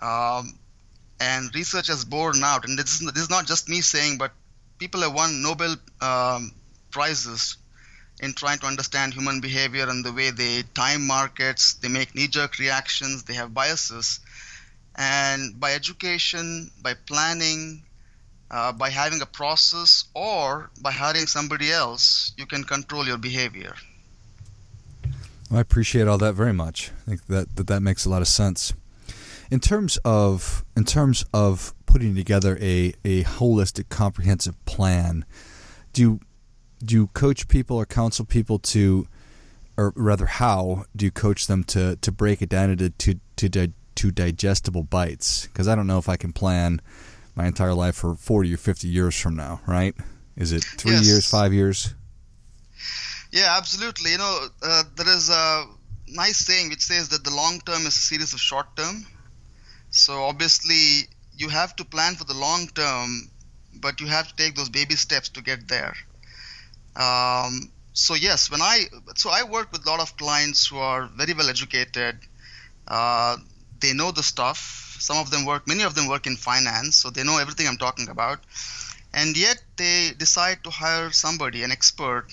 Um, 0.00 0.58
and 1.20 1.54
research 1.54 1.88
has 1.88 2.04
borne 2.04 2.42
out, 2.44 2.64
and 2.66 2.78
this 2.78 3.00
is, 3.00 3.12
this 3.12 3.24
is 3.24 3.30
not 3.30 3.46
just 3.46 3.68
me 3.68 3.80
saying, 3.80 4.18
but 4.18 4.32
people 4.78 5.00
have 5.00 5.12
won 5.12 5.42
Nobel 5.42 5.76
um, 6.00 6.52
prizes 6.90 7.56
in 8.20 8.32
trying 8.32 8.58
to 8.58 8.66
understand 8.66 9.14
human 9.14 9.40
behavior 9.40 9.88
and 9.88 10.04
the 10.04 10.12
way 10.12 10.30
they 10.30 10.62
time 10.74 11.06
markets, 11.06 11.74
they 11.74 11.88
make 11.88 12.14
knee-jerk 12.14 12.58
reactions, 12.58 13.24
they 13.24 13.34
have 13.34 13.54
biases, 13.54 14.20
and 14.96 15.58
by 15.58 15.74
education, 15.74 16.70
by 16.82 16.94
planning, 16.94 17.82
uh, 18.50 18.72
by 18.72 18.90
having 18.90 19.20
a 19.22 19.26
process, 19.26 20.04
or 20.14 20.70
by 20.80 20.90
hiring 20.90 21.26
somebody 21.26 21.70
else, 21.70 22.32
you 22.36 22.46
can 22.46 22.64
control 22.64 23.06
your 23.06 23.18
behavior. 23.18 23.74
Well, 25.50 25.58
I 25.58 25.60
appreciate 25.60 26.08
all 26.08 26.18
that 26.18 26.32
very 26.32 26.52
much. 26.52 26.90
I 27.06 27.10
think 27.10 27.26
that, 27.26 27.56
that 27.56 27.66
that 27.68 27.80
makes 27.80 28.04
a 28.04 28.10
lot 28.10 28.22
of 28.22 28.28
sense 28.28 28.72
in 29.50 29.60
terms 29.60 29.98
of 30.04 30.64
in 30.76 30.84
terms 30.84 31.24
of 31.32 31.74
putting 31.86 32.14
together 32.14 32.58
a, 32.60 32.92
a 33.04 33.24
holistic 33.24 33.88
comprehensive 33.88 34.62
plan 34.66 35.24
do 35.92 36.02
you, 36.02 36.20
do 36.84 36.94
you 36.94 37.06
coach 37.08 37.48
people 37.48 37.76
or 37.76 37.86
counsel 37.86 38.24
people 38.24 38.58
to 38.58 39.06
or 39.76 39.92
rather 39.96 40.26
how 40.26 40.84
do 40.94 41.04
you 41.04 41.10
coach 41.10 41.46
them 41.46 41.64
to 41.64 41.96
to 41.96 42.12
break 42.12 42.42
it 42.42 42.48
down 42.48 42.70
into 42.70 42.90
to 42.90 43.14
to, 43.36 43.72
to 43.94 44.10
digestible 44.10 44.82
bites? 44.82 45.46
Because 45.46 45.68
i 45.68 45.74
don't 45.74 45.86
know 45.86 45.98
if 45.98 46.08
i 46.08 46.16
can 46.16 46.32
plan 46.32 46.80
my 47.34 47.46
entire 47.46 47.74
life 47.74 47.94
for 47.94 48.14
40 48.14 48.52
or 48.52 48.56
50 48.56 48.88
years 48.88 49.18
from 49.18 49.36
now 49.36 49.60
right? 49.66 49.94
Is 50.36 50.52
it 50.52 50.62
three 50.62 50.92
yes. 50.92 51.06
years 51.06 51.30
five 51.30 51.52
years? 51.52 51.94
Yeah 53.32 53.54
absolutely. 53.56 54.12
You 54.12 54.18
know 54.18 54.46
uh, 54.62 54.82
there 54.96 55.08
is 55.08 55.30
a 55.30 55.64
nice 56.06 56.38
saying 56.38 56.70
which 56.70 56.82
says 56.82 57.08
that 57.10 57.24
the 57.24 57.34
long 57.34 57.60
term 57.60 57.80
is 57.82 57.88
a 57.88 57.90
series 57.90 58.32
of 58.34 58.40
short 58.40 58.76
term 58.76 59.04
so 59.90 60.24
obviously, 60.24 61.08
you 61.36 61.48
have 61.48 61.74
to 61.76 61.84
plan 61.84 62.14
for 62.14 62.24
the 62.24 62.34
long 62.34 62.68
term, 62.68 63.30
but 63.80 64.00
you 64.00 64.06
have 64.06 64.28
to 64.28 64.36
take 64.36 64.54
those 64.54 64.68
baby 64.68 64.96
steps 64.96 65.28
to 65.30 65.42
get 65.42 65.68
there. 65.68 65.94
Um, 66.96 67.70
so 67.92 68.14
yes, 68.14 68.50
when 68.50 68.60
I 68.62 68.86
so 69.16 69.30
I 69.30 69.42
work 69.44 69.72
with 69.72 69.86
a 69.86 69.90
lot 69.90 70.00
of 70.00 70.16
clients 70.16 70.66
who 70.66 70.78
are 70.78 71.06
very 71.06 71.32
well 71.32 71.48
educated. 71.48 72.18
Uh, 72.86 73.36
they 73.80 73.92
know 73.92 74.10
the 74.10 74.22
stuff. 74.22 74.96
Some 74.98 75.18
of 75.18 75.30
them 75.30 75.44
work. 75.44 75.68
Many 75.68 75.84
of 75.84 75.94
them 75.94 76.08
work 76.08 76.26
in 76.26 76.36
finance, 76.36 76.96
so 76.96 77.10
they 77.10 77.22
know 77.22 77.38
everything 77.38 77.68
I'm 77.68 77.76
talking 77.76 78.08
about. 78.08 78.40
And 79.14 79.36
yet 79.36 79.62
they 79.76 80.12
decide 80.16 80.64
to 80.64 80.70
hire 80.70 81.10
somebody, 81.12 81.62
an 81.62 81.70
expert, 81.70 82.26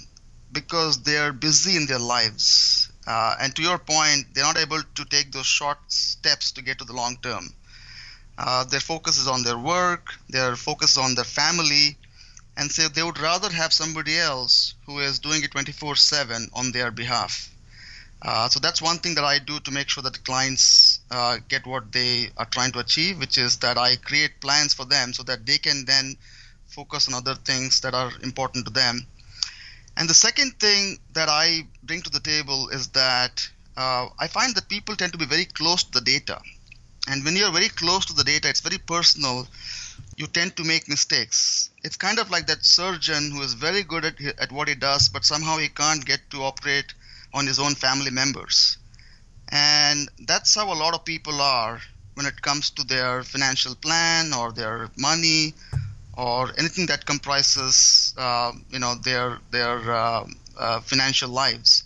because 0.51 1.03
they're 1.03 1.33
busy 1.33 1.75
in 1.75 1.85
their 1.85 1.99
lives 1.99 2.91
uh, 3.07 3.35
and 3.39 3.55
to 3.55 3.61
your 3.61 3.77
point, 3.77 4.33
they're 4.33 4.43
not 4.43 4.57
able 4.57 4.81
to 4.81 5.05
take 5.05 5.31
those 5.31 5.45
short 5.45 5.77
steps 5.87 6.51
to 6.53 6.61
get 6.63 6.79
to 6.79 6.85
the 6.85 6.93
long 6.93 7.17
term. 7.21 7.53
Uh, 8.37 8.63
their 8.65 8.79
focus 8.79 9.17
is 9.17 9.27
on 9.27 9.43
their 9.43 9.57
work, 9.57 10.13
their 10.29 10.55
focus 10.55 10.97
on 10.97 11.15
their 11.15 11.23
family, 11.23 11.97
and 12.57 12.71
so 12.71 12.87
they 12.87 13.03
would 13.03 13.19
rather 13.19 13.49
have 13.49 13.71
somebody 13.71 14.17
else 14.17 14.73
who 14.85 14.99
is 14.99 15.19
doing 15.19 15.43
it 15.43 15.51
24 15.51 15.95
7 15.95 16.49
on 16.53 16.71
their 16.71 16.91
behalf. 16.91 17.51
Uh, 18.21 18.49
so 18.49 18.59
that's 18.59 18.81
one 18.81 18.97
thing 18.97 19.15
that 19.15 19.23
I 19.23 19.39
do 19.39 19.59
to 19.59 19.71
make 19.71 19.87
sure 19.89 20.01
that 20.01 20.13
the 20.13 20.19
clients 20.19 20.99
uh, 21.11 21.37
get 21.47 21.67
what 21.67 21.91
they 21.91 22.29
are 22.37 22.45
trying 22.45 22.71
to 22.71 22.79
achieve, 22.79 23.19
which 23.19 23.37
is 23.37 23.57
that 23.57 23.77
I 23.77 23.97
create 23.97 24.41
plans 24.41 24.73
for 24.73 24.85
them 24.85 25.13
so 25.13 25.23
that 25.23 25.45
they 25.45 25.57
can 25.57 25.85
then 25.85 26.15
focus 26.67 27.07
on 27.07 27.13
other 27.13 27.35
things 27.35 27.81
that 27.81 27.93
are 27.93 28.11
important 28.23 28.65
to 28.65 28.73
them 28.73 29.05
and 29.97 30.09
the 30.09 30.13
second 30.13 30.59
thing 30.59 30.99
that 31.13 31.29
I 31.29 31.67
bring 31.83 32.01
to 32.01 32.09
the 32.09 32.19
table 32.19 32.69
is 32.69 32.89
that 32.89 33.47
uh, 33.77 34.07
I 34.19 34.27
find 34.27 34.55
that 34.55 34.69
people 34.69 34.95
tend 34.95 35.13
to 35.13 35.17
be 35.17 35.25
very 35.25 35.45
close 35.45 35.83
to 35.83 35.91
the 35.91 36.01
data. 36.01 36.39
And 37.07 37.23
when 37.23 37.35
you're 37.35 37.51
very 37.51 37.69
close 37.69 38.05
to 38.07 38.13
the 38.13 38.23
data, 38.23 38.49
it's 38.49 38.61
very 38.61 38.77
personal. 38.79 39.47
You 40.17 40.27
tend 40.27 40.55
to 40.57 40.63
make 40.63 40.89
mistakes. 40.89 41.69
It's 41.83 41.95
kind 41.95 42.19
of 42.19 42.31
like 42.31 42.47
that 42.47 42.65
surgeon 42.65 43.31
who 43.31 43.41
is 43.41 43.53
very 43.53 43.83
good 43.83 44.05
at, 44.05 44.19
at 44.39 44.51
what 44.51 44.67
he 44.67 44.75
does, 44.75 45.07
but 45.09 45.23
somehow 45.23 45.57
he 45.57 45.69
can't 45.69 46.05
get 46.05 46.21
to 46.31 46.43
operate 46.43 46.93
on 47.33 47.45
his 47.45 47.59
own 47.59 47.75
family 47.75 48.11
members. 48.11 48.77
And 49.49 50.09
that's 50.25 50.55
how 50.55 50.73
a 50.73 50.81
lot 50.83 50.93
of 50.93 51.05
people 51.05 51.39
are 51.39 51.79
when 52.15 52.25
it 52.25 52.41
comes 52.41 52.69
to 52.71 52.83
their 52.83 53.23
financial 53.23 53.75
plan 53.75 54.33
or 54.33 54.51
their 54.51 54.89
money 54.97 55.53
or 56.17 56.51
anything 56.57 56.85
that 56.87 57.05
comprises 57.05 58.13
uh, 58.17 58.51
you 58.69 58.79
know 58.79 58.95
their 58.95 59.39
their 59.51 59.77
uh, 59.93 60.25
uh, 60.57 60.79
financial 60.81 61.29
lives. 61.29 61.83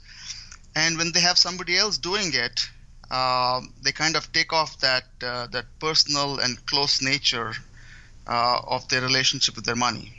And 0.75 0.97
when 0.97 1.11
they 1.11 1.19
have 1.21 1.37
somebody 1.37 1.77
else 1.77 1.97
doing 1.97 2.31
it 2.33 2.69
uh, 3.11 3.61
they 3.81 3.91
kind 3.91 4.15
of 4.15 4.31
take 4.31 4.53
off 4.53 4.77
that 4.79 5.05
uh, 5.23 5.47
that 5.47 5.65
personal 5.79 6.39
and 6.39 6.63
close 6.67 7.01
nature 7.01 7.53
uh, 8.27 8.61
of 8.67 8.87
their 8.89 9.01
relationship 9.01 9.55
with 9.55 9.65
their 9.65 9.75
money. 9.75 10.13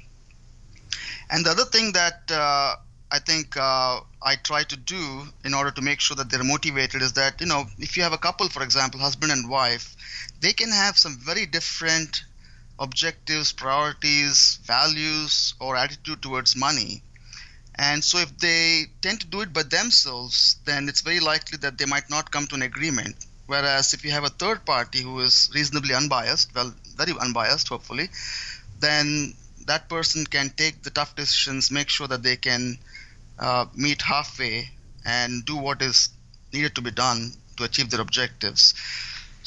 And 1.31 1.47
the 1.47 1.51
other 1.51 1.65
thing 1.65 1.93
that 1.93 2.23
I 3.13 3.19
think 3.19 3.57
I 3.57 4.37
try 4.43 4.65
to 4.65 4.77
do 4.77 5.23
in 5.45 5.55
order 5.55 5.71
to 5.71 5.83
make 5.83 6.01
sure 6.01 6.17
that 6.17 6.31
they're 6.31 6.45
motivated 6.45 7.03
is 7.03 7.13
that 7.13 7.41
you 7.41 7.47
know 7.47 7.67
if 7.79 7.97
you 7.97 8.03
have 8.03 8.13
a 8.13 8.19
couple 8.19 8.49
for 8.49 8.63
example 8.63 8.99
husband 9.01 9.31
and 9.31 9.49
wife 9.49 9.97
they 10.41 10.53
can 10.53 10.71
have 10.71 10.99
some 10.99 11.17
very 11.19 11.47
different 11.47 12.25
objectives, 12.81 13.53
priorities, 13.53 14.59
values, 14.65 15.55
or 15.61 15.77
attitude 15.77 16.23
towards 16.23 16.57
money. 16.57 17.03
And 17.77 18.03
so, 18.03 18.19
if 18.19 18.37
they 18.39 18.87
tend 19.01 19.21
to 19.21 19.27
do 19.27 19.43
it 19.43 19.53
by 19.53 19.63
themselves, 19.63 20.57
then 20.65 20.89
it's 20.89 21.03
very 21.03 21.21
likely 21.21 21.59
that 21.59 21.79
they 21.79 21.85
might 21.85 22.11
not 22.11 22.31
come 22.31 22.47
to 22.49 22.57
an 22.57 22.63
agreement. 22.63 23.17
Whereas, 23.47 23.95
if 23.95 24.05
you 24.05 24.11
have 24.11 24.25
a 24.25 24.29
third 24.31 24.65
party 24.65 25.03
who 25.03 25.21
is 25.21 25.51
reasonably 25.55 25.95
unbiased, 25.95 26.55
well, 26.55 26.75
very 26.97 27.13
unbiased, 27.21 27.69
hopefully, 27.69 28.09
then 28.81 29.35
that 29.67 29.89
person 29.89 30.25
can 30.27 30.51
take 30.51 30.83
the 30.83 30.91
tough 30.91 31.15
decisions, 31.15 31.71
make 31.71 31.89
sure 31.89 32.09
that 32.09 32.23
they 32.23 32.37
can 32.37 32.79
uh, 33.39 33.67
meet 33.75 34.03
halfway 34.03 34.71
and 35.05 35.45
do 35.45 35.57
what 35.57 35.83
is 35.83 36.11
needed 36.53 36.75
to 36.75 36.83
be 36.83 36.91
done 36.91 37.33
to 37.57 37.65
achieve 37.65 37.91
their 37.91 38.01
objectives. 38.01 38.75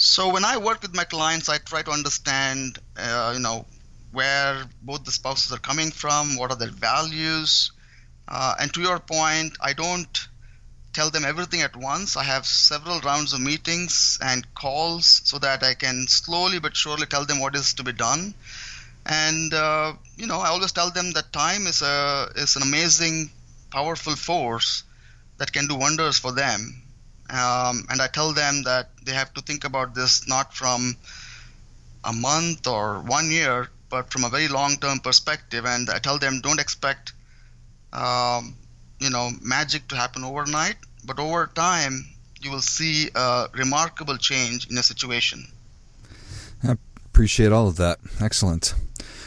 So 0.03 0.27
when 0.27 0.43
I 0.43 0.57
work 0.57 0.81
with 0.81 0.93
my 0.93 1.05
clients, 1.05 1.47
I 1.47 1.59
try 1.59 1.81
to 1.81 1.91
understand, 1.91 2.77
uh, 2.97 3.31
you 3.33 3.39
know, 3.39 3.65
where 4.11 4.65
both 4.81 5.05
the 5.05 5.13
spouses 5.13 5.53
are 5.53 5.59
coming 5.59 5.91
from, 5.91 6.35
what 6.35 6.51
are 6.51 6.57
their 6.57 6.67
values, 6.67 7.71
uh, 8.27 8.53
and 8.59 8.73
to 8.73 8.81
your 8.81 8.99
point, 8.99 9.57
I 9.61 9.71
don't 9.71 10.27
tell 10.91 11.09
them 11.09 11.23
everything 11.23 11.61
at 11.61 11.77
once. 11.77 12.17
I 12.17 12.23
have 12.25 12.45
several 12.45 12.99
rounds 12.99 13.31
of 13.31 13.39
meetings 13.39 14.17
and 14.21 14.53
calls 14.53 15.21
so 15.23 15.39
that 15.39 15.63
I 15.63 15.73
can 15.73 16.05
slowly 16.09 16.59
but 16.59 16.75
surely 16.75 17.05
tell 17.05 17.25
them 17.25 17.39
what 17.39 17.55
is 17.55 17.73
to 17.75 17.83
be 17.83 17.93
done. 17.93 18.33
And 19.05 19.53
uh, 19.53 19.93
you 20.17 20.27
know, 20.27 20.41
I 20.41 20.49
always 20.49 20.73
tell 20.73 20.91
them 20.91 21.13
that 21.13 21.31
time 21.31 21.65
is 21.65 21.81
a 21.81 22.29
is 22.35 22.57
an 22.57 22.63
amazing, 22.63 23.31
powerful 23.71 24.17
force 24.17 24.83
that 25.37 25.53
can 25.53 25.67
do 25.67 25.75
wonders 25.75 26.19
for 26.19 26.33
them 26.33 26.83
um, 27.29 27.85
and 27.89 28.01
I 28.01 28.07
tell 28.07 28.33
them 28.33 28.63
that 28.63 28.89
they 29.05 29.13
have 29.13 29.33
to 29.33 29.41
think 29.41 29.63
about 29.63 29.95
this 29.95 30.27
not 30.27 30.53
from 30.53 30.95
a 32.03 32.13
month 32.13 32.67
or 32.67 32.99
one 33.01 33.31
year, 33.31 33.69
but 33.89 34.11
from 34.11 34.23
a 34.23 34.29
very 34.29 34.47
long-term 34.47 34.99
perspective. 34.99 35.65
And 35.65 35.89
I 35.89 35.99
tell 35.99 36.17
them 36.17 36.41
don't 36.41 36.59
expect, 36.59 37.13
um, 37.93 38.55
you 38.99 39.09
know, 39.09 39.31
magic 39.41 39.87
to 39.89 39.95
happen 39.95 40.23
overnight, 40.23 40.77
but 41.05 41.19
over 41.19 41.47
time 41.47 42.05
you 42.41 42.51
will 42.51 42.61
see 42.61 43.09
a 43.15 43.47
remarkable 43.53 44.17
change 44.17 44.69
in 44.69 44.77
a 44.77 44.83
situation. 44.83 45.47
I 46.63 46.77
appreciate 47.05 47.51
all 47.51 47.67
of 47.67 47.77
that. 47.77 47.99
Excellent. 48.21 48.73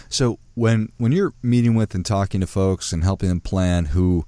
So 0.08 0.38
when 0.54 0.92
when 0.98 1.12
you're 1.12 1.34
meeting 1.42 1.74
with 1.74 1.94
and 1.94 2.04
talking 2.04 2.40
to 2.40 2.46
folks 2.46 2.92
and 2.92 3.02
helping 3.02 3.28
them 3.28 3.40
plan 3.40 3.86
who 3.86 4.24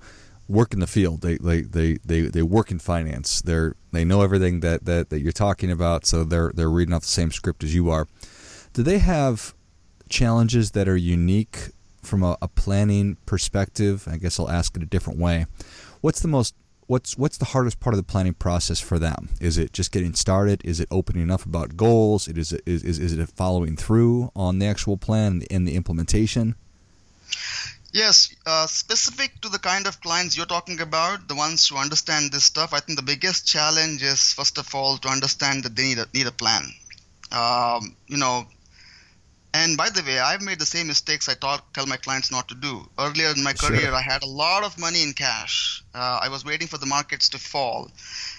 work 0.48 0.72
in 0.72 0.80
the 0.80 0.86
field. 0.86 1.20
They 1.20 1.36
they, 1.36 1.62
they, 1.62 1.98
they, 2.04 2.22
they 2.22 2.42
work 2.42 2.70
in 2.70 2.78
finance. 2.78 3.42
They're 3.42 3.74
they 3.92 4.04
know 4.04 4.22
everything 4.22 4.60
that, 4.60 4.84
that, 4.84 5.10
that 5.10 5.20
you're 5.20 5.32
talking 5.32 5.70
about, 5.70 6.06
so 6.06 6.24
they're 6.24 6.52
they're 6.54 6.70
reading 6.70 6.94
off 6.94 7.02
the 7.02 7.08
same 7.08 7.30
script 7.30 7.62
as 7.64 7.74
you 7.74 7.90
are. 7.90 8.06
Do 8.72 8.82
they 8.82 8.98
have 8.98 9.54
challenges 10.08 10.72
that 10.72 10.88
are 10.88 10.96
unique 10.96 11.68
from 12.02 12.22
a, 12.22 12.36
a 12.40 12.48
planning 12.48 13.16
perspective? 13.26 14.08
I 14.10 14.16
guess 14.16 14.38
I'll 14.38 14.50
ask 14.50 14.76
it 14.76 14.82
a 14.82 14.86
different 14.86 15.18
way. 15.18 15.46
What's 16.00 16.20
the 16.20 16.28
most 16.28 16.54
what's 16.86 17.16
what's 17.16 17.36
the 17.36 17.44
hardest 17.46 17.78
part 17.80 17.94
of 17.94 17.98
the 17.98 18.04
planning 18.04 18.34
process 18.34 18.80
for 18.80 18.98
them? 18.98 19.28
Is 19.40 19.58
it 19.58 19.72
just 19.72 19.92
getting 19.92 20.14
started? 20.14 20.62
Is 20.64 20.80
it 20.80 20.88
opening 20.90 21.30
up 21.30 21.44
about 21.44 21.76
goals? 21.76 22.26
It 22.26 22.36
is 22.36 22.52
is 22.66 22.82
is, 22.82 22.98
is 22.98 23.16
it 23.16 23.28
following 23.28 23.76
through 23.76 24.32
on 24.34 24.58
the 24.58 24.66
actual 24.66 24.96
plan 24.96 25.42
and 25.50 25.68
the 25.68 25.76
implementation? 25.76 26.56
Yes, 27.92 28.34
uh, 28.44 28.66
specific 28.66 29.40
to 29.40 29.48
the 29.48 29.58
kind 29.58 29.86
of 29.86 30.00
clients 30.00 30.36
you're 30.36 30.46
talking 30.46 30.80
about, 30.80 31.26
the 31.26 31.34
ones 31.34 31.66
who 31.66 31.76
understand 31.76 32.30
this 32.30 32.44
stuff, 32.44 32.74
I 32.74 32.80
think 32.80 32.98
the 32.98 33.04
biggest 33.04 33.46
challenge 33.46 34.02
is 34.02 34.32
first 34.34 34.58
of 34.58 34.74
all 34.74 34.98
to 34.98 35.08
understand 35.08 35.64
that 35.64 35.74
they 35.74 35.84
need 35.84 35.98
a 35.98 36.06
need 36.12 36.26
a 36.26 36.32
plan. 36.32 36.64
Um, 37.32 37.96
you 38.06 38.18
know, 38.18 38.46
and 39.54 39.76
by 39.76 39.88
the 39.88 40.02
way, 40.02 40.18
I've 40.18 40.42
made 40.42 40.58
the 40.58 40.66
same 40.66 40.86
mistakes 40.86 41.28
I 41.28 41.34
talk, 41.34 41.72
tell 41.72 41.86
my 41.86 41.96
clients 41.96 42.30
not 42.30 42.48
to 42.48 42.54
do. 42.54 42.86
Earlier 42.98 43.30
in 43.30 43.42
my 43.42 43.54
career, 43.54 43.80
sure. 43.80 43.94
I 43.94 44.02
had 44.02 44.22
a 44.22 44.26
lot 44.26 44.62
of 44.62 44.78
money 44.78 45.02
in 45.02 45.14
cash. 45.14 45.82
Uh, 45.94 46.20
I 46.22 46.28
was 46.28 46.44
waiting 46.44 46.68
for 46.68 46.76
the 46.76 46.86
markets 46.86 47.30
to 47.30 47.38
fall. 47.38 47.90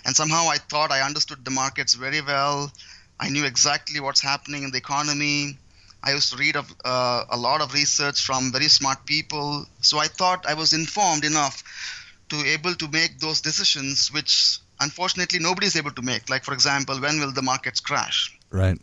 And 0.05 0.15
somehow 0.15 0.47
I 0.47 0.57
thought 0.57 0.91
I 0.91 1.01
understood 1.01 1.43
the 1.43 1.51
markets 1.51 1.95
very 1.95 2.21
well. 2.21 2.71
I 3.19 3.29
knew 3.29 3.45
exactly 3.45 3.99
what's 3.99 4.21
happening 4.21 4.63
in 4.63 4.71
the 4.71 4.77
economy. 4.77 5.57
I 6.03 6.13
used 6.13 6.31
to 6.31 6.37
read 6.37 6.55
of, 6.55 6.73
uh, 6.85 7.25
a 7.29 7.37
lot 7.37 7.61
of 7.61 7.73
research 7.73 8.21
from 8.21 8.51
very 8.51 8.69
smart 8.69 9.05
people. 9.05 9.65
So 9.81 9.99
I 9.99 10.07
thought 10.07 10.45
I 10.45 10.53
was 10.53 10.73
informed 10.73 11.25
enough 11.25 11.63
to 12.29 12.45
able 12.45 12.75
to 12.75 12.87
make 12.87 13.19
those 13.19 13.41
decisions, 13.41 14.11
which 14.11 14.59
unfortunately 14.79 15.39
nobody 15.39 15.67
is 15.67 15.75
able 15.75 15.91
to 15.91 16.01
make. 16.01 16.29
Like, 16.29 16.43
for 16.43 16.53
example, 16.53 16.99
when 16.99 17.19
will 17.19 17.31
the 17.31 17.41
markets 17.41 17.79
crash? 17.79 18.37
Right. 18.49 18.79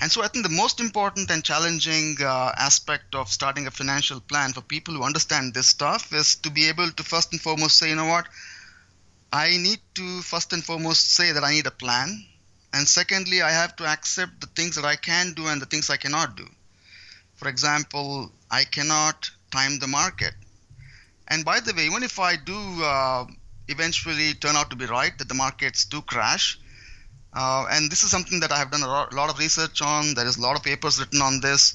And 0.00 0.10
so 0.10 0.22
I 0.22 0.28
think 0.28 0.44
the 0.44 0.56
most 0.56 0.80
important 0.80 1.30
and 1.30 1.44
challenging 1.44 2.16
uh, 2.20 2.52
aspect 2.56 3.14
of 3.14 3.28
starting 3.28 3.66
a 3.66 3.70
financial 3.70 4.20
plan 4.20 4.52
for 4.52 4.62
people 4.62 4.94
who 4.94 5.04
understand 5.04 5.54
this 5.54 5.68
stuff 5.68 6.12
is 6.12 6.36
to 6.36 6.50
be 6.50 6.68
able 6.68 6.90
to 6.90 7.02
first 7.02 7.32
and 7.32 7.40
foremost 7.40 7.78
say, 7.78 7.90
you 7.90 7.96
know 7.96 8.06
what, 8.06 8.26
I 9.32 9.48
need 9.50 9.78
to 9.94 10.22
first 10.22 10.52
and 10.52 10.64
foremost 10.64 11.12
say 11.12 11.32
that 11.32 11.44
I 11.44 11.52
need 11.52 11.66
a 11.66 11.70
plan. 11.70 12.26
And 12.72 12.86
secondly, 12.88 13.42
I 13.42 13.50
have 13.50 13.74
to 13.76 13.86
accept 13.86 14.40
the 14.40 14.46
things 14.46 14.76
that 14.76 14.84
I 14.84 14.96
can 14.96 15.32
do 15.32 15.48
and 15.48 15.60
the 15.60 15.66
things 15.66 15.90
I 15.90 15.96
cannot 15.96 16.36
do. 16.36 16.48
For 17.36 17.48
example, 17.48 18.32
I 18.50 18.64
cannot 18.64 19.30
time 19.50 19.78
the 19.78 19.88
market. 19.88 20.34
And 21.26 21.44
by 21.44 21.60
the 21.60 21.72
way, 21.74 21.86
even 21.86 22.02
if 22.02 22.18
I 22.18 22.36
do 22.36 22.84
uh, 22.84 23.26
eventually 23.68 24.34
turn 24.34 24.56
out 24.56 24.70
to 24.70 24.76
be 24.76 24.86
right 24.86 25.16
that 25.18 25.28
the 25.28 25.34
markets 25.34 25.84
do 25.84 26.02
crash, 26.02 26.58
uh, 27.32 27.66
and 27.70 27.90
this 27.90 28.02
is 28.02 28.10
something 28.10 28.40
that 28.40 28.52
I 28.52 28.58
have 28.58 28.70
done 28.70 28.82
a 28.82 28.88
lot 28.88 29.30
of 29.30 29.38
research 29.38 29.80
on. 29.82 30.14
There 30.14 30.26
is 30.26 30.36
a 30.36 30.40
lot 30.40 30.56
of 30.56 30.64
papers 30.64 30.98
written 30.98 31.22
on 31.22 31.40
this. 31.40 31.74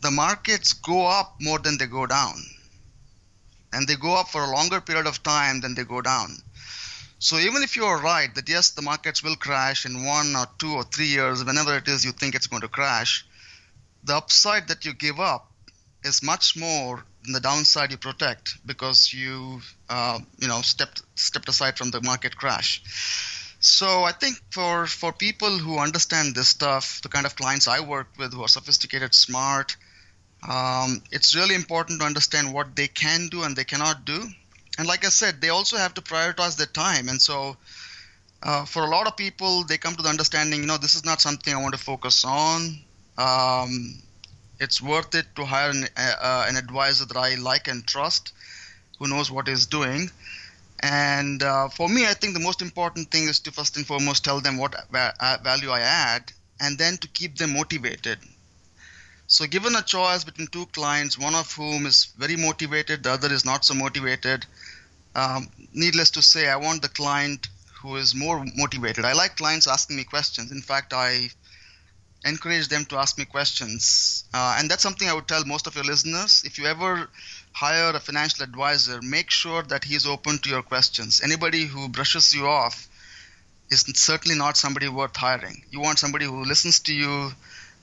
The 0.00 0.10
markets 0.10 0.72
go 0.72 1.06
up 1.06 1.36
more 1.40 1.58
than 1.58 1.76
they 1.76 1.86
go 1.86 2.06
down, 2.06 2.34
and 3.72 3.86
they 3.86 3.96
go 3.96 4.14
up 4.18 4.28
for 4.28 4.42
a 4.42 4.50
longer 4.50 4.80
period 4.80 5.06
of 5.06 5.22
time 5.22 5.60
than 5.60 5.74
they 5.74 5.84
go 5.84 6.00
down. 6.00 6.42
So 7.24 7.38
even 7.38 7.62
if 7.62 7.74
you 7.74 7.86
are 7.86 8.02
right 8.02 8.34
that 8.34 8.50
yes, 8.50 8.72
the 8.72 8.82
markets 8.82 9.22
will 9.22 9.36
crash 9.36 9.86
in 9.86 10.04
one 10.04 10.36
or 10.36 10.46
two 10.58 10.74
or 10.74 10.82
three 10.84 11.06
years, 11.06 11.42
whenever 11.42 11.74
it 11.74 11.88
is 11.88 12.04
you 12.04 12.12
think 12.12 12.34
it's 12.34 12.48
going 12.48 12.60
to 12.60 12.68
crash, 12.68 13.24
the 14.02 14.14
upside 14.14 14.68
that 14.68 14.84
you 14.84 14.92
give 14.92 15.18
up 15.18 15.50
is 16.04 16.22
much 16.22 16.54
more 16.54 17.02
than 17.22 17.32
the 17.32 17.40
downside 17.40 17.92
you 17.92 17.96
protect 17.96 18.58
because 18.66 19.10
you 19.14 19.62
uh, 19.88 20.18
you 20.38 20.48
know 20.48 20.60
stepped 20.60 21.00
stepped 21.14 21.48
aside 21.48 21.78
from 21.78 21.90
the 21.90 22.02
market 22.02 22.36
crash. 22.36 22.82
So 23.58 24.04
I 24.04 24.12
think 24.12 24.36
for 24.50 24.86
for 24.86 25.10
people 25.10 25.56
who 25.56 25.78
understand 25.78 26.34
this 26.34 26.48
stuff, 26.48 27.00
the 27.00 27.08
kind 27.08 27.24
of 27.24 27.36
clients 27.36 27.66
I 27.66 27.80
work 27.80 28.08
with 28.18 28.34
who 28.34 28.42
are 28.42 28.54
sophisticated, 28.58 29.14
smart, 29.14 29.76
um, 30.46 31.02
it's 31.10 31.34
really 31.34 31.54
important 31.54 32.00
to 32.00 32.06
understand 32.06 32.52
what 32.52 32.76
they 32.76 32.88
can 32.88 33.28
do 33.28 33.44
and 33.44 33.56
they 33.56 33.64
cannot 33.64 34.04
do. 34.04 34.28
And 34.78 34.88
like 34.88 35.04
I 35.04 35.08
said, 35.08 35.40
they 35.40 35.50
also 35.50 35.76
have 35.76 35.94
to 35.94 36.02
prioritize 36.02 36.56
their 36.56 36.66
time. 36.66 37.08
And 37.08 37.20
so 37.22 37.56
uh, 38.42 38.64
for 38.64 38.82
a 38.82 38.88
lot 38.88 39.06
of 39.06 39.16
people, 39.16 39.64
they 39.64 39.78
come 39.78 39.94
to 39.94 40.02
the 40.02 40.08
understanding, 40.08 40.60
you 40.60 40.66
know, 40.66 40.76
this 40.78 40.94
is 40.94 41.04
not 41.04 41.20
something 41.20 41.54
I 41.54 41.60
want 41.60 41.74
to 41.74 41.80
focus 41.80 42.24
on. 42.24 42.78
Um, 43.16 44.02
it's 44.58 44.82
worth 44.82 45.14
it 45.14 45.26
to 45.36 45.44
hire 45.44 45.70
an, 45.70 45.86
uh, 45.96 46.46
an 46.48 46.56
advisor 46.56 47.04
that 47.06 47.16
I 47.16 47.36
like 47.36 47.68
and 47.68 47.86
trust, 47.86 48.32
who 48.98 49.08
knows 49.08 49.30
what 49.30 49.48
he's 49.48 49.66
doing. 49.66 50.10
And 50.80 51.42
uh, 51.42 51.68
for 51.68 51.88
me, 51.88 52.06
I 52.06 52.14
think 52.14 52.34
the 52.34 52.40
most 52.40 52.60
important 52.60 53.10
thing 53.10 53.24
is 53.24 53.40
to 53.40 53.52
first 53.52 53.76
and 53.76 53.86
foremost 53.86 54.24
tell 54.24 54.40
them 54.40 54.58
what 54.58 54.74
uh, 54.92 55.38
value 55.42 55.70
I 55.70 55.80
add, 55.80 56.32
and 56.60 56.76
then 56.76 56.98
to 56.98 57.08
keep 57.08 57.38
them 57.38 57.54
motivated. 57.54 58.18
So, 59.26 59.46
given 59.46 59.74
a 59.74 59.82
choice 59.82 60.22
between 60.24 60.48
two 60.48 60.66
clients, 60.66 61.16
one 61.18 61.34
of 61.34 61.50
whom 61.52 61.86
is 61.86 62.08
very 62.18 62.36
motivated, 62.36 63.02
the 63.02 63.12
other 63.12 63.32
is 63.32 63.44
not 63.44 63.64
so 63.64 63.72
motivated, 63.72 64.44
um, 65.14 65.48
needless 65.72 66.10
to 66.10 66.22
say, 66.22 66.48
I 66.48 66.56
want 66.56 66.82
the 66.82 66.88
client 66.88 67.48
who 67.82 67.96
is 67.96 68.14
more 68.14 68.44
motivated. 68.56 69.04
I 69.04 69.12
like 69.12 69.36
clients 69.36 69.66
asking 69.68 69.96
me 69.96 70.04
questions. 70.04 70.50
In 70.50 70.62
fact, 70.62 70.92
I 70.92 71.30
encourage 72.24 72.68
them 72.68 72.84
to 72.86 72.96
ask 72.96 73.18
me 73.18 73.24
questions. 73.24 74.24
Uh, 74.32 74.56
and 74.58 74.70
that's 74.70 74.82
something 74.82 75.08
I 75.08 75.14
would 75.14 75.28
tell 75.28 75.44
most 75.44 75.66
of 75.66 75.74
your 75.74 75.84
listeners. 75.84 76.42
If 76.44 76.58
you 76.58 76.66
ever 76.66 77.08
hire 77.52 77.90
a 77.94 78.00
financial 78.00 78.42
advisor, 78.42 79.00
make 79.02 79.30
sure 79.30 79.62
that 79.64 79.84
he's 79.84 80.06
open 80.06 80.38
to 80.38 80.48
your 80.48 80.62
questions. 80.62 81.20
Anybody 81.22 81.66
who 81.66 81.88
brushes 81.88 82.34
you 82.34 82.46
off 82.48 82.88
is 83.70 83.84
certainly 83.94 84.36
not 84.36 84.56
somebody 84.56 84.88
worth 84.88 85.16
hiring. 85.16 85.62
You 85.70 85.80
want 85.80 85.98
somebody 85.98 86.24
who 86.24 86.44
listens 86.44 86.80
to 86.80 86.94
you, 86.94 87.32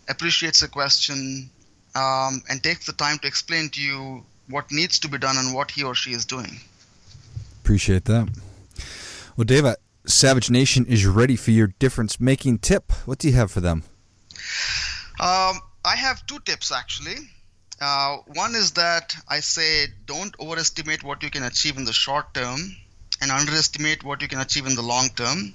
appreciates 0.09 0.61
a 0.63 0.67
question, 0.67 1.49
um, 1.95 2.41
and 2.49 2.63
takes 2.63 2.85
the 2.85 2.93
time 2.93 3.19
to 3.19 3.27
explain 3.27 3.69
to 3.69 3.81
you 3.81 4.25
what 4.49 4.71
needs 4.71 4.99
to 4.99 5.07
be 5.07 5.17
done 5.17 5.37
and 5.37 5.53
what 5.53 5.71
he 5.71 5.83
or 5.83 5.95
she 5.95 6.11
is 6.11 6.25
doing. 6.25 6.59
Appreciate 7.71 8.03
that. 8.03 8.27
Well, 9.37 9.45
Dave, 9.45 9.75
Savage 10.05 10.49
Nation 10.49 10.85
is 10.87 11.05
ready 11.05 11.37
for 11.37 11.51
your 11.51 11.67
difference 11.67 12.19
making 12.19 12.57
tip. 12.57 12.91
What 13.05 13.19
do 13.19 13.29
you 13.29 13.33
have 13.35 13.49
for 13.49 13.61
them? 13.61 13.83
Um, 15.21 15.55
I 15.85 15.95
have 15.95 16.25
two 16.27 16.39
tips 16.39 16.73
actually. 16.73 17.15
Uh, 17.79 18.17
one 18.27 18.55
is 18.55 18.71
that 18.71 19.15
I 19.29 19.39
say 19.39 19.87
don't 20.05 20.35
overestimate 20.37 21.01
what 21.01 21.23
you 21.23 21.29
can 21.29 21.43
achieve 21.43 21.77
in 21.77 21.85
the 21.85 21.93
short 21.93 22.33
term 22.33 22.59
and 23.21 23.31
underestimate 23.31 24.03
what 24.03 24.21
you 24.21 24.27
can 24.27 24.41
achieve 24.41 24.65
in 24.65 24.75
the 24.75 24.81
long 24.81 25.07
term. 25.15 25.53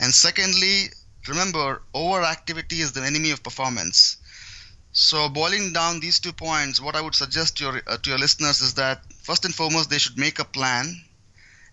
And 0.00 0.12
secondly, 0.12 0.86
remember, 1.28 1.80
overactivity 1.94 2.80
is 2.80 2.90
the 2.90 3.04
enemy 3.04 3.30
of 3.30 3.44
performance. 3.44 4.16
So, 4.90 5.28
boiling 5.28 5.72
down 5.72 6.00
these 6.00 6.18
two 6.18 6.32
points, 6.32 6.80
what 6.80 6.96
I 6.96 7.02
would 7.02 7.14
suggest 7.14 7.58
to 7.58 7.64
your, 7.64 7.82
uh, 7.86 7.98
to 7.98 8.10
your 8.10 8.18
listeners 8.18 8.62
is 8.62 8.74
that 8.74 9.02
first 9.22 9.44
and 9.44 9.54
foremost, 9.54 9.90
they 9.90 9.98
should 9.98 10.18
make 10.18 10.40
a 10.40 10.44
plan 10.44 11.02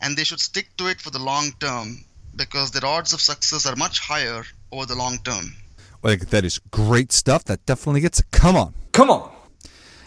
and 0.04 0.18
they 0.18 0.24
should 0.24 0.40
stick 0.40 0.68
to 0.78 0.88
it 0.88 1.02
for 1.02 1.10
the 1.10 1.20
long 1.20 1.52
term 1.60 2.06
because 2.36 2.72
their 2.72 2.86
odds 2.86 3.14
of 3.14 3.22
success 3.22 3.66
are 3.66 3.76
much 3.76 4.00
higher 4.00 4.44
over 4.72 4.86
the 4.86 4.96
long 4.96 5.18
term. 5.20 5.56
Well, 6.02 6.18
that 6.18 6.44
is 6.44 6.60
great 6.72 7.12
stuff. 7.12 7.46
That 7.46 7.66
definitely 7.66 8.02
gets 8.02 8.20
a 8.20 8.24
come 8.26 8.56
on. 8.56 8.74
Come 8.92 9.10
on. 9.10 9.32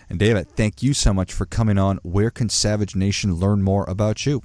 And 0.09 0.19
David, 0.21 0.49
thank 0.51 0.83
you 0.83 0.95
so 0.95 1.13
much 1.13 1.33
for 1.33 1.47
coming 1.47 1.79
on. 1.79 1.99
Where 2.03 2.31
can 2.31 2.49
Savage 2.49 2.95
Nation 2.95 3.35
learn 3.35 3.63
more 3.63 3.85
about 3.89 4.25
you? 4.27 4.43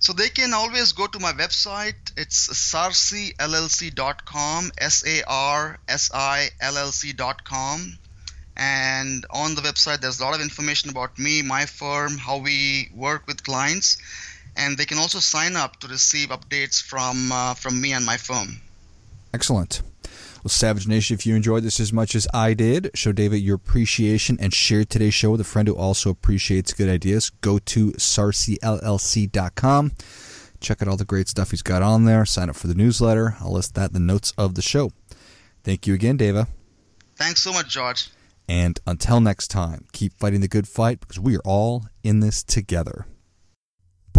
So 0.00 0.12
they 0.12 0.28
can 0.28 0.54
always 0.54 0.92
go 0.92 1.06
to 1.06 1.18
my 1.18 1.32
website. 1.32 2.12
It's 2.16 2.48
sarsillc.com, 2.48 3.40
S 4.78 5.04
A 5.06 5.22
R 5.26 5.78
S 5.88 6.10
I 6.14 6.48
L 6.60 6.78
L 6.78 6.92
C.com. 6.92 7.98
And 8.56 9.26
on 9.30 9.54
the 9.56 9.62
website, 9.62 10.00
there's 10.00 10.20
a 10.20 10.24
lot 10.24 10.34
of 10.34 10.40
information 10.40 10.90
about 10.90 11.18
me, 11.18 11.42
my 11.42 11.66
firm, 11.66 12.16
how 12.18 12.38
we 12.38 12.88
work 12.94 13.26
with 13.26 13.42
clients. 13.42 13.98
And 14.56 14.78
they 14.78 14.84
can 14.84 14.98
also 14.98 15.18
sign 15.18 15.56
up 15.56 15.80
to 15.80 15.88
receive 15.88 16.28
updates 16.28 16.82
from, 16.82 17.32
uh, 17.32 17.54
from 17.54 17.80
me 17.80 17.92
and 17.92 18.04
my 18.04 18.16
firm. 18.16 18.60
Excellent. 19.32 19.82
Well, 20.44 20.50
Savage 20.50 20.86
Nation, 20.86 21.14
if 21.14 21.24
you 21.24 21.34
enjoyed 21.34 21.62
this 21.62 21.80
as 21.80 21.92
much 21.92 22.14
as 22.14 22.28
I 22.34 22.52
did, 22.52 22.90
show 22.94 23.12
David 23.12 23.38
your 23.38 23.56
appreciation 23.56 24.36
and 24.38 24.52
share 24.52 24.84
today's 24.84 25.14
show 25.14 25.30
with 25.30 25.40
a 25.40 25.44
friend 25.44 25.66
who 25.66 25.74
also 25.74 26.10
appreciates 26.10 26.74
good 26.74 26.90
ideas. 26.90 27.30
Go 27.40 27.58
to 27.58 27.92
sarsillc.com. 27.92 29.92
Check 30.60 30.82
out 30.82 30.88
all 30.88 30.98
the 30.98 31.04
great 31.06 31.28
stuff 31.28 31.50
he's 31.50 31.62
got 31.62 31.82
on 31.82 32.04
there. 32.04 32.26
Sign 32.26 32.50
up 32.50 32.56
for 32.56 32.66
the 32.66 32.74
newsletter. 32.74 33.36
I'll 33.40 33.52
list 33.52 33.74
that 33.74 33.90
in 33.90 33.94
the 33.94 34.00
notes 34.00 34.34
of 34.36 34.54
the 34.54 34.62
show. 34.62 34.90
Thank 35.62 35.86
you 35.86 35.94
again, 35.94 36.18
Deva. 36.18 36.46
Thanks 37.16 37.42
so 37.42 37.52
much, 37.52 37.70
George. 37.70 38.10
And 38.46 38.78
until 38.86 39.20
next 39.20 39.48
time, 39.48 39.86
keep 39.92 40.12
fighting 40.12 40.42
the 40.42 40.48
good 40.48 40.68
fight 40.68 41.00
because 41.00 41.18
we 41.18 41.36
are 41.36 41.42
all 41.44 41.86
in 42.02 42.20
this 42.20 42.42
together. 42.42 43.06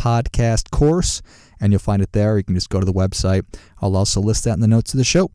podcast 0.00 0.70
course, 0.70 1.20
and 1.60 1.72
you'll 1.72 1.78
find 1.78 2.00
it 2.00 2.12
there. 2.12 2.38
You 2.38 2.44
can 2.44 2.54
just 2.54 2.70
go 2.70 2.80
to 2.80 2.86
the 2.86 2.92
website. 2.92 3.44
I'll 3.82 3.96
also 3.96 4.20
list 4.20 4.44
that 4.44 4.54
in 4.54 4.60
the 4.60 4.66
notes 4.66 4.94
of 4.94 4.98
the 4.98 5.04
show. 5.04 5.30